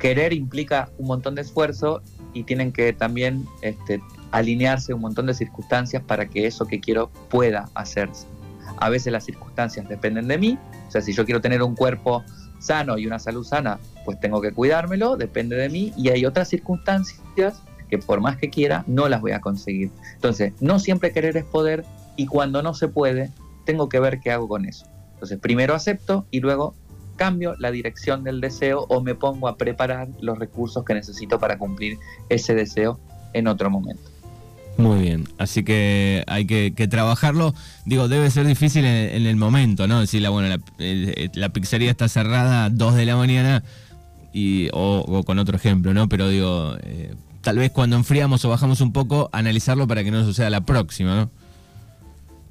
querer 0.00 0.32
implica 0.32 0.88
un 0.96 1.08
montón 1.08 1.34
de 1.34 1.42
esfuerzo 1.42 2.00
y 2.32 2.44
tienen 2.44 2.72
que 2.72 2.94
también 2.94 3.44
este, 3.60 4.00
alinearse 4.32 4.92
un 4.92 5.00
montón 5.00 5.26
de 5.26 5.34
circunstancias 5.34 6.02
para 6.02 6.26
que 6.28 6.46
eso 6.46 6.66
que 6.66 6.80
quiero 6.80 7.10
pueda 7.28 7.68
hacerse. 7.74 8.26
A 8.78 8.88
veces 8.88 9.12
las 9.12 9.24
circunstancias 9.24 9.88
dependen 9.88 10.28
de 10.28 10.38
mí, 10.38 10.58
o 10.88 10.90
sea, 10.90 11.00
si 11.00 11.12
yo 11.12 11.24
quiero 11.24 11.40
tener 11.40 11.62
un 11.62 11.76
cuerpo 11.76 12.24
sano 12.58 12.98
y 12.98 13.06
una 13.06 13.18
salud 13.18 13.44
sana, 13.44 13.78
pues 14.04 14.18
tengo 14.20 14.40
que 14.40 14.52
cuidármelo, 14.52 15.16
depende 15.16 15.56
de 15.56 15.68
mí, 15.68 15.92
y 15.96 16.08
hay 16.08 16.24
otras 16.26 16.48
circunstancias 16.48 17.62
que 17.88 17.98
por 17.98 18.20
más 18.20 18.38
que 18.38 18.48
quiera, 18.48 18.84
no 18.86 19.08
las 19.08 19.20
voy 19.20 19.32
a 19.32 19.40
conseguir. 19.40 19.90
Entonces, 20.14 20.54
no 20.60 20.78
siempre 20.78 21.12
querer 21.12 21.36
es 21.36 21.44
poder, 21.44 21.84
y 22.16 22.26
cuando 22.26 22.62
no 22.62 22.72
se 22.72 22.88
puede, 22.88 23.30
tengo 23.66 23.88
que 23.88 24.00
ver 24.00 24.20
qué 24.20 24.30
hago 24.30 24.48
con 24.48 24.64
eso. 24.64 24.86
Entonces, 25.14 25.38
primero 25.38 25.74
acepto 25.74 26.26
y 26.30 26.40
luego 26.40 26.74
cambio 27.16 27.54
la 27.58 27.70
dirección 27.70 28.24
del 28.24 28.40
deseo 28.40 28.86
o 28.88 29.02
me 29.02 29.14
pongo 29.14 29.46
a 29.46 29.56
preparar 29.56 30.08
los 30.20 30.38
recursos 30.38 30.84
que 30.84 30.94
necesito 30.94 31.38
para 31.38 31.58
cumplir 31.58 31.98
ese 32.28 32.54
deseo 32.54 32.98
en 33.32 33.46
otro 33.46 33.70
momento. 33.70 34.11
Muy 34.82 35.00
bien, 35.00 35.28
así 35.38 35.62
que 35.62 36.24
hay 36.26 36.44
que, 36.44 36.88
trabajarlo. 36.88 37.54
Digo, 37.84 38.08
debe 38.08 38.30
ser 38.30 38.46
difícil 38.46 38.84
en, 38.84 39.26
el 39.26 39.36
momento, 39.36 39.86
¿no? 39.86 40.00
Decir, 40.00 40.28
bueno, 40.28 40.56
la, 41.34 41.48
pizzería 41.50 41.90
está 41.90 42.08
cerrada 42.08 42.64
a 42.64 42.70
2 42.70 42.94
de 42.96 43.06
la 43.06 43.16
mañana 43.16 43.62
y, 44.32 44.70
o, 44.72 45.22
con 45.24 45.38
otro 45.38 45.56
ejemplo, 45.56 45.94
¿no? 45.94 46.08
Pero 46.08 46.28
digo, 46.28 46.76
eh, 46.82 47.14
tal 47.42 47.58
vez 47.58 47.70
cuando 47.70 47.94
enfriamos 47.94 48.44
o 48.44 48.48
bajamos 48.48 48.80
un 48.80 48.92
poco, 48.92 49.30
analizarlo 49.32 49.86
para 49.86 50.02
que 50.02 50.10
no 50.10 50.24
suceda 50.24 50.50
la 50.50 50.62
próxima, 50.62 51.14
¿no? 51.14 51.30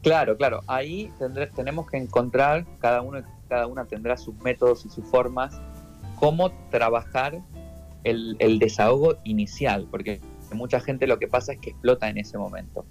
Claro, 0.02 0.38
claro. 0.38 0.62
Ahí 0.68 1.12
tenemos 1.56 1.90
que 1.90 1.98
encontrar, 1.98 2.66
cada 2.80 3.02
uno 3.02 3.22
cada 3.50 3.68
una 3.68 3.84
tendrá 3.84 4.16
sus 4.16 4.36
métodos 4.38 4.86
y 4.86 4.90
sus 4.90 5.04
formas, 5.04 5.60
cómo 6.16 6.52
trabajar 6.70 7.42
el 8.06 8.60
desahogo 8.60 9.18
inicial, 9.26 9.88
porque 9.92 10.22
mucha 10.56 10.80
gente 10.80 11.08
lo 11.08 11.20
que 11.20 11.28
pasa 11.28 11.54
es 11.54 11.60
que 11.60 11.72
explota 11.72 12.10
en 12.10 12.18
ese 12.18 12.38
momento. 12.38 12.86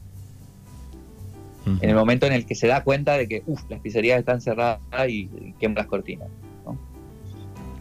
En 1.67 1.91
el 1.91 1.95
momento 1.95 2.27
en 2.27 2.33
el 2.33 2.47
que 2.47 2.55
se 2.55 2.67
da 2.67 2.83
cuenta 2.83 3.17
de 3.17 3.29
que 3.29 3.43
las 3.69 3.81
pizzerías 3.81 4.19
están 4.19 4.41
cerradas 4.41 4.81
y, 5.09 5.29
queman 5.61 5.77
las 5.77 5.87
cortinas. 5.87 6.29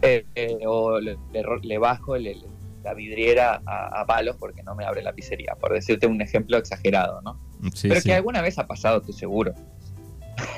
Eh, 0.02 0.24
eh, 0.34 0.58
o 0.66 0.98
le, 1.00 1.78
bajo 1.78 2.16
la 2.16 2.94
vidriera 2.94 3.60
a, 3.66 4.04
palos 4.06 4.36
porque 4.38 4.62
no 4.62 4.74
me 4.74 4.84
abre 4.84 5.02
la 5.02 5.12
pizzería, 5.12 5.56
por 5.60 5.72
decirte 5.72 6.06
un 6.06 6.20
ejemplo 6.20 6.56
exagerado, 6.56 7.20
¿no? 7.22 7.38
Pero 7.82 8.00
que 8.00 8.14
alguna 8.14 8.42
vez 8.42 8.58
ha 8.58 8.66
pasado, 8.66 8.98
estoy 8.98 9.14
seguro. 9.14 9.54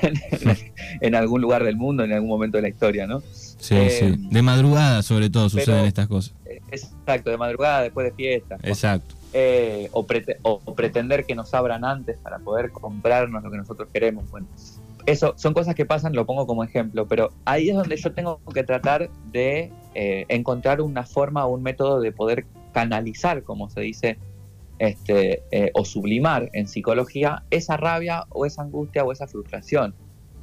en, 1.01 1.15
algún 1.15 1.41
lugar 1.41 1.63
del 1.63 1.75
mundo, 1.75 2.03
en 2.03 2.13
algún 2.13 2.29
momento 2.29 2.57
de 2.57 2.61
la 2.61 2.69
historia, 2.69 3.07
¿no? 3.07 3.21
Sí, 3.21 3.75
sí. 3.89 4.05
Eh, 4.05 4.15
de 4.17 4.41
madrugada, 4.41 5.01
sobre 5.01 5.29
todo, 5.29 5.49
suceden 5.49 5.85
estas 5.85 6.07
cosas. 6.07 6.33
Exacto, 6.73 7.29
de 7.29 7.37
madrugada, 7.37 7.83
después 7.83 8.05
de 8.05 8.13
fiesta. 8.13 8.57
Exacto. 8.63 9.15
Eh, 9.33 9.89
o, 9.93 10.05
pretender 10.75 11.25
que 11.25 11.35
nos 11.35 11.53
abran 11.53 11.83
antes 11.85 12.17
para 12.17 12.39
poder 12.39 12.71
comprarnos 12.71 13.43
lo 13.43 13.51
que 13.51 13.57
nosotros 13.57 13.89
queremos. 13.91 14.29
Bueno, 14.29 14.47
eso 15.05 15.33
son 15.37 15.53
cosas 15.53 15.75
que 15.75 15.85
pasan, 15.85 16.13
lo 16.13 16.25
pongo 16.25 16.45
como 16.47 16.63
ejemplo, 16.63 17.07
pero 17.07 17.31
ahí 17.45 17.69
es 17.69 17.75
donde 17.75 17.97
yo 17.97 18.13
tengo 18.13 18.39
que 18.53 18.63
tratar 18.63 19.09
de 19.31 19.71
eh, 19.95 20.25
encontrar 20.29 20.81
una 20.81 21.03
forma 21.03 21.45
o 21.45 21.53
un 21.53 21.63
método 21.63 21.99
de 21.99 22.11
poder 22.11 22.45
canalizar, 22.73 23.43
como 23.43 23.69
se 23.69 23.81
dice, 23.81 24.17
este, 24.79 25.43
eh, 25.51 25.71
o 25.73 25.85
sublimar 25.85 26.49
en 26.53 26.67
psicología 26.67 27.43
esa 27.51 27.77
rabia 27.77 28.25
o 28.29 28.45
esa 28.45 28.61
angustia 28.61 29.03
o 29.03 29.11
esa 29.11 29.27
frustración. 29.27 29.95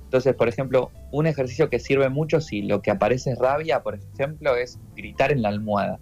Entonces, 0.04 0.34
por 0.34 0.48
ejemplo, 0.48 0.90
un 1.12 1.28
ejercicio 1.28 1.70
que 1.70 1.78
sirve 1.78 2.08
mucho 2.08 2.40
si 2.40 2.62
lo 2.62 2.82
que 2.82 2.90
aparece 2.90 3.30
es 3.30 3.38
rabia, 3.38 3.84
por 3.84 3.94
ejemplo, 3.94 4.56
es 4.56 4.80
gritar 4.96 5.30
en 5.30 5.42
la 5.42 5.50
almohada. 5.50 6.00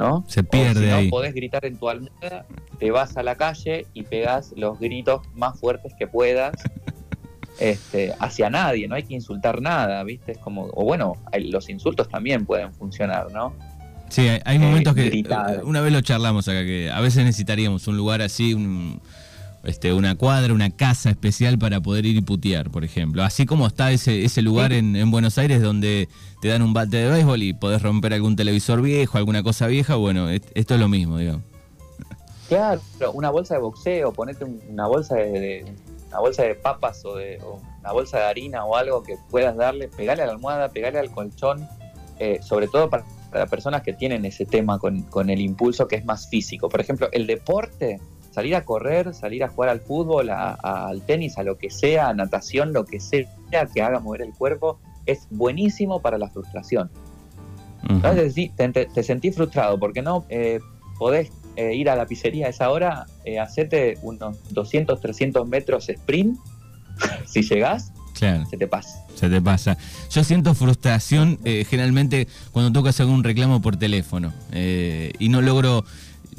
¿No? 0.00 0.24
Se 0.26 0.42
pierde 0.42 0.98
si 0.98 1.04
no 1.04 1.10
podés 1.10 1.34
gritar 1.34 1.64
en 1.66 1.76
tu 1.76 1.88
almohada, 1.88 2.46
te 2.78 2.90
vas 2.90 3.16
a 3.16 3.22
la 3.22 3.36
calle 3.36 3.86
y 3.92 4.02
pegas 4.02 4.52
los 4.56 4.80
gritos 4.80 5.20
más 5.34 5.60
fuertes 5.60 5.92
que 5.98 6.06
puedas 6.06 6.54
este, 7.60 8.14
hacia 8.18 8.48
nadie, 8.48 8.88
no 8.88 8.94
hay 8.94 9.02
que 9.02 9.14
insultar 9.14 9.60
nada, 9.60 10.02
¿viste? 10.02 10.32
Es 10.32 10.38
como, 10.38 10.70
o 10.72 10.84
bueno, 10.84 11.18
los 11.38 11.68
insultos 11.68 12.08
también 12.08 12.46
pueden 12.46 12.72
funcionar, 12.72 13.30
¿no? 13.30 13.54
Sí, 14.08 14.26
hay, 14.44 14.58
momentos 14.58 14.94
que 14.94 15.06
eh, 15.06 15.24
una 15.62 15.80
vez 15.82 15.92
lo 15.92 16.00
charlamos 16.00 16.48
acá 16.48 16.64
que 16.64 16.90
a 16.90 17.00
veces 17.00 17.24
necesitaríamos 17.24 17.86
un 17.86 17.96
lugar 17.96 18.22
así, 18.22 18.54
un, 18.54 19.00
este, 19.64 19.92
una 19.92 20.14
cuadra, 20.14 20.54
una 20.54 20.70
casa 20.70 21.10
especial 21.10 21.58
para 21.58 21.80
poder 21.80 22.06
ir 22.06 22.16
y 22.16 22.20
putear, 22.22 22.70
por 22.70 22.84
ejemplo. 22.84 23.22
Así 23.22 23.46
como 23.46 23.66
está 23.66 23.92
ese, 23.92 24.24
ese 24.24 24.42
lugar 24.42 24.72
en, 24.72 25.10
Buenos 25.10 25.38
Aires 25.38 25.60
donde 25.60 26.08
te 26.40 26.48
dan 26.48 26.62
un 26.62 26.72
bate 26.72 26.96
de 26.96 27.10
béisbol 27.10 27.42
y 27.42 27.52
podés 27.52 27.82
romper 27.82 28.14
algún 28.14 28.36
televisor 28.36 28.80
viejo, 28.80 29.18
alguna 29.18 29.42
cosa 29.42 29.66
vieja, 29.66 29.96
bueno, 29.96 30.30
esto 30.30 30.74
es 30.74 30.80
lo 30.80 30.88
mismo, 30.88 31.18
digamos. 31.18 31.42
Claro, 32.48 32.80
una 33.12 33.30
bolsa 33.30 33.54
de 33.54 33.60
boxeo, 33.60 34.12
ponete 34.12 34.44
una 34.44 34.86
bolsa 34.86 35.14
de, 35.16 35.64
una 36.08 36.18
bolsa 36.20 36.42
de 36.42 36.54
papas 36.56 37.04
o, 37.04 37.14
de, 37.14 37.40
una 37.80 37.92
bolsa 37.92 38.18
de 38.18 38.24
harina 38.24 38.64
o 38.64 38.76
algo 38.76 39.02
que 39.02 39.16
puedas 39.30 39.56
darle, 39.56 39.88
pegarle 39.88 40.24
a 40.24 40.26
la 40.26 40.32
almohada, 40.32 40.68
pegarle 40.70 40.98
al 40.98 41.10
colchón, 41.10 41.68
eh, 42.18 42.40
sobre 42.42 42.66
todo 42.66 42.90
para, 42.90 43.04
para, 43.30 43.46
personas 43.46 43.82
que 43.82 43.92
tienen 43.92 44.24
ese 44.24 44.46
tema 44.46 44.78
con, 44.78 45.02
con 45.02 45.30
el 45.30 45.40
impulso 45.40 45.86
que 45.86 45.96
es 45.96 46.04
más 46.04 46.28
físico. 46.28 46.68
Por 46.68 46.80
ejemplo, 46.80 47.08
el 47.12 47.26
deporte 47.26 48.00
salir 48.40 48.56
a 48.56 48.64
correr, 48.64 49.12
salir 49.12 49.44
a 49.44 49.48
jugar 49.48 49.68
al 49.68 49.80
fútbol, 49.80 50.30
al 50.30 51.02
tenis, 51.02 51.36
a 51.36 51.42
lo 51.42 51.58
que 51.58 51.68
sea, 51.68 52.08
a 52.08 52.14
natación, 52.14 52.72
lo 52.72 52.86
que 52.86 52.98
sea 52.98 53.26
que 53.66 53.82
haga 53.82 54.00
mover 54.00 54.22
el 54.22 54.32
cuerpo, 54.32 54.78
es 55.04 55.26
buenísimo 55.28 56.00
para 56.00 56.16
la 56.16 56.30
frustración. 56.30 56.90
Entonces, 57.86 58.34
te, 58.56 58.68
te, 58.86 59.02
sentís 59.02 59.34
frustrado 59.34 59.78
porque 59.78 60.00
no 60.00 60.24
eh, 60.30 60.58
podés 60.98 61.30
eh, 61.56 61.74
ir 61.74 61.90
a 61.90 61.96
la 61.96 62.06
pizzería 62.06 62.46
a 62.46 62.48
esa 62.48 62.70
hora, 62.70 63.06
eh, 63.26 63.38
hacerte 63.38 63.98
unos 64.00 64.38
200, 64.54 64.98
300 64.98 65.46
metros 65.46 65.90
sprint, 65.90 66.38
si 67.26 67.42
llegás, 67.42 67.92
Claro. 68.14 68.46
se 68.46 68.56
te 68.56 68.66
pasa. 68.66 69.04
Se 69.14 69.28
te 69.28 69.40
pasa. 69.40 69.76
Yo 70.10 70.24
siento 70.24 70.54
frustración 70.54 71.38
eh, 71.44 71.66
generalmente 71.68 72.26
cuando 72.52 72.72
toca 72.72 72.90
hacer 72.90 73.04
algún 73.04 73.22
reclamo 73.22 73.60
por 73.60 73.76
teléfono 73.76 74.32
eh, 74.52 75.12
y 75.18 75.28
no 75.28 75.40
logro 75.40 75.84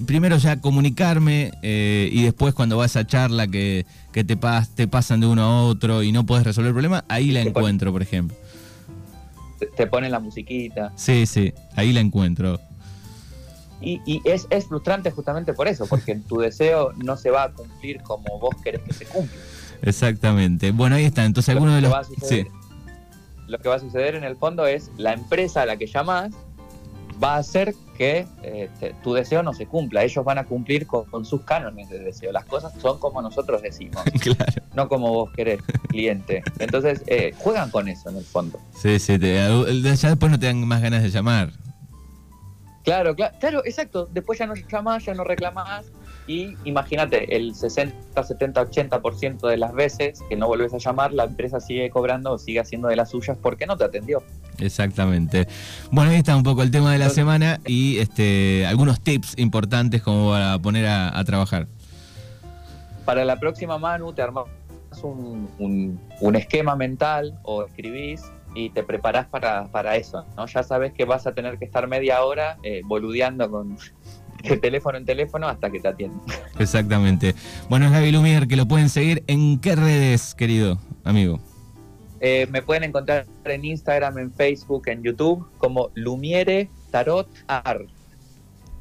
primero 0.05 0.37
ya 0.37 0.59
comunicarme 0.61 1.51
eh, 1.61 2.09
y 2.11 2.23
después 2.23 2.53
cuando 2.53 2.77
vas 2.77 2.95
a 2.95 3.05
charla 3.05 3.47
que, 3.47 3.85
que 4.11 4.23
te, 4.23 4.37
pas- 4.37 4.67
te 4.73 4.87
pasan 4.87 5.19
de 5.19 5.27
uno 5.27 5.43
a 5.43 5.63
otro 5.63 6.03
y 6.03 6.11
no 6.11 6.25
puedes 6.25 6.45
resolver 6.45 6.69
el 6.69 6.73
problema, 6.73 7.03
ahí 7.07 7.31
la 7.31 7.41
encuentro, 7.41 7.91
por 7.91 8.01
ejemplo. 8.01 8.35
Te, 9.77 9.87
ponen 9.87 10.11
la 10.11 10.19
musiquita. 10.19 10.91
Sí, 10.95 11.25
sí, 11.25 11.53
ahí 11.75 11.93
la 11.93 11.99
encuentro. 11.99 12.59
Y, 13.79 13.99
y 14.05 14.21
es, 14.25 14.47
es 14.49 14.67
frustrante 14.67 15.11
justamente 15.11 15.53
por 15.53 15.67
eso, 15.67 15.85
porque 15.87 16.15
tu 16.15 16.39
deseo 16.39 16.93
no 16.97 17.17
se 17.17 17.29
va 17.31 17.43
a 17.43 17.51
cumplir 17.51 18.01
como 18.01 18.39
vos 18.39 18.55
querés 18.63 18.81
que 18.81 18.93
se 18.93 19.05
cumpla. 19.05 19.37
Exactamente. 19.81 20.71
Bueno, 20.71 20.95
ahí 20.95 21.05
está. 21.05 21.25
Entonces, 21.25 21.49
alguno 21.49 21.71
lo, 21.71 21.75
de 21.75 21.81
los... 21.81 22.07
suceder, 22.07 22.45
Sí, 22.45 22.51
lo 23.47 23.57
que 23.59 23.69
va 23.69 23.75
a 23.75 23.79
suceder 23.79 24.15
en 24.15 24.23
el 24.23 24.35
fondo 24.35 24.65
es 24.65 24.91
la 24.97 25.13
empresa 25.13 25.63
a 25.63 25.65
la 25.65 25.77
que 25.77 25.87
llamás 25.87 26.31
va 27.23 27.35
a 27.35 27.37
hacer 27.37 27.75
que 27.97 28.25
eh, 28.43 28.69
te- 28.79 28.93
tu 29.03 29.13
deseo 29.13 29.43
no 29.43 29.53
se 29.53 29.67
cumpla. 29.67 30.03
Ellos 30.03 30.23
van 30.25 30.37
a 30.37 30.43
cumplir 30.45 30.87
con, 30.87 31.05
con 31.05 31.23
sus 31.25 31.41
cánones 31.41 31.89
de 31.89 31.99
deseo. 31.99 32.31
Las 32.31 32.45
cosas 32.45 32.73
son 32.81 32.97
como 32.99 33.21
nosotros 33.21 33.61
decimos, 33.61 34.03
claro. 34.21 34.53
no 34.73 34.87
como 34.89 35.11
vos 35.13 35.31
querés, 35.31 35.61
cliente. 35.89 36.43
Entonces, 36.59 37.03
eh, 37.07 37.33
juegan 37.37 37.69
con 37.69 37.87
eso 37.87 38.09
en 38.09 38.17
el 38.17 38.25
fondo. 38.25 38.59
Sí, 38.81 38.97
sí. 38.99 39.19
te- 39.19 39.35
ya 39.95 40.09
después 40.09 40.31
no 40.31 40.39
te 40.39 40.47
dan 40.47 40.65
más 40.67 40.81
ganas 40.81 41.03
de 41.03 41.09
llamar. 41.09 41.51
Claro, 42.83 43.15
claro, 43.15 43.35
claro, 43.39 43.61
exacto. 43.65 44.07
Después 44.11 44.39
ya 44.39 44.47
no 44.47 44.53
llamás, 44.55 45.05
ya 45.05 45.13
no 45.13 45.23
reclamás. 45.23 45.85
Y 46.27 46.55
imagínate, 46.63 47.35
el 47.35 47.53
60, 47.55 48.23
70, 48.23 48.61
80% 48.69 49.47
de 49.47 49.57
las 49.57 49.73
veces 49.73 50.19
que 50.29 50.35
no 50.35 50.47
volvés 50.47 50.73
a 50.73 50.77
llamar, 50.77 51.13
la 51.13 51.25
empresa 51.25 51.59
sigue 51.59 51.89
cobrando 51.89 52.31
o 52.31 52.37
sigue 52.37 52.59
haciendo 52.59 52.87
de 52.87 52.95
las 52.95 53.09
suyas 53.09 53.37
porque 53.41 53.65
no 53.65 53.75
te 53.77 53.83
atendió. 53.83 54.23
Exactamente. 54.59 55.47
Bueno, 55.91 56.11
ahí 56.11 56.17
está 56.17 56.35
un 56.35 56.43
poco 56.43 56.61
el 56.63 56.71
tema 56.71 56.91
de 56.91 56.97
la 56.99 57.09
semana 57.09 57.59
y 57.65 57.97
este 57.97 58.65
algunos 58.67 59.01
tips 59.01 59.37
importantes 59.37 60.01
como 60.01 60.29
para 60.31 60.59
poner 60.59 60.85
a, 60.87 61.17
a 61.17 61.23
trabajar. 61.23 61.67
Para 63.05 63.25
la 63.25 63.39
próxima 63.39 63.77
Manu 63.77 64.13
te 64.13 64.21
armás 64.21 64.45
un, 65.03 65.49
un- 65.57 65.99
un 66.19 66.35
esquema 66.35 66.75
mental 66.75 67.39
o 67.43 67.65
escribís 67.65 68.21
y 68.53 68.69
te 68.69 68.83
preparás 68.83 69.27
para, 69.27 69.65
para 69.71 69.95
eso. 69.95 70.25
¿no? 70.37 70.45
Ya 70.45 70.61
sabes 70.63 70.93
que 70.93 71.05
vas 71.05 71.25
a 71.25 71.33
tener 71.33 71.57
que 71.57 71.65
estar 71.65 71.87
media 71.87 72.23
hora 72.23 72.57
eh, 72.63 72.81
boludeando 72.85 73.49
con 73.49 73.77
de 74.43 74.57
teléfono 74.57 74.97
en 74.97 75.05
teléfono 75.05 75.47
hasta 75.47 75.69
que 75.71 75.79
te 75.79 75.87
atienden. 75.87 76.19
Exactamente. 76.59 77.35
Bueno, 77.69 77.85
es 77.85 77.91
Gaby 77.91 78.11
Lumier, 78.11 78.47
que 78.47 78.55
lo 78.55 78.67
pueden 78.67 78.89
seguir 78.89 79.23
en 79.27 79.59
qué 79.59 79.75
redes, 79.75 80.35
querido 80.35 80.79
amigo. 81.03 81.39
Eh, 82.23 82.47
me 82.51 82.61
pueden 82.61 82.83
encontrar 82.83 83.25
en 83.45 83.65
Instagram, 83.65 84.19
en 84.19 84.31
Facebook, 84.31 84.87
en 84.87 85.01
YouTube 85.01 85.47
como 85.57 85.89
Lumiere 85.95 86.69
Tarot 86.91 87.27
Art. 87.47 87.89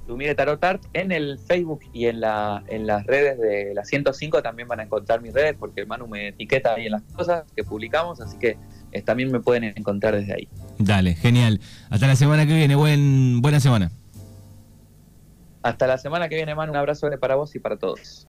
Lumiere 0.06 0.34
Tarot 0.34 0.62
Art 0.62 0.82
en 0.92 1.10
el 1.10 1.38
Facebook 1.38 1.80
y 1.94 2.06
en, 2.06 2.20
la, 2.20 2.62
en 2.66 2.86
las 2.86 3.06
redes 3.06 3.38
de 3.38 3.72
la 3.74 3.84
105 3.84 4.42
también 4.42 4.68
van 4.68 4.80
a 4.80 4.82
encontrar 4.82 5.22
mis 5.22 5.32
redes 5.32 5.56
porque 5.58 5.80
el 5.80 5.86
Manu 5.86 6.06
me 6.06 6.28
etiqueta 6.28 6.74
ahí 6.74 6.86
en 6.86 6.92
las 6.92 7.02
cosas 7.14 7.44
que 7.56 7.64
publicamos, 7.64 8.20
así 8.20 8.36
que 8.36 8.58
eh, 8.92 9.02
también 9.02 9.32
me 9.32 9.40
pueden 9.40 9.64
encontrar 9.64 10.16
desde 10.16 10.34
ahí. 10.34 10.48
Dale, 10.78 11.14
genial. 11.14 11.60
Hasta 11.88 12.06
la 12.08 12.16
semana 12.16 12.44
que 12.46 12.54
viene. 12.54 12.74
Buen, 12.74 13.40
buena 13.40 13.60
semana. 13.60 13.90
Hasta 15.62 15.86
la 15.86 15.96
semana 15.96 16.28
que 16.28 16.36
viene, 16.36 16.54
Manu, 16.54 16.72
un 16.72 16.78
abrazo 16.78 17.08
para 17.18 17.36
vos 17.36 17.54
y 17.54 17.58
para 17.58 17.76
todos. 17.76 18.18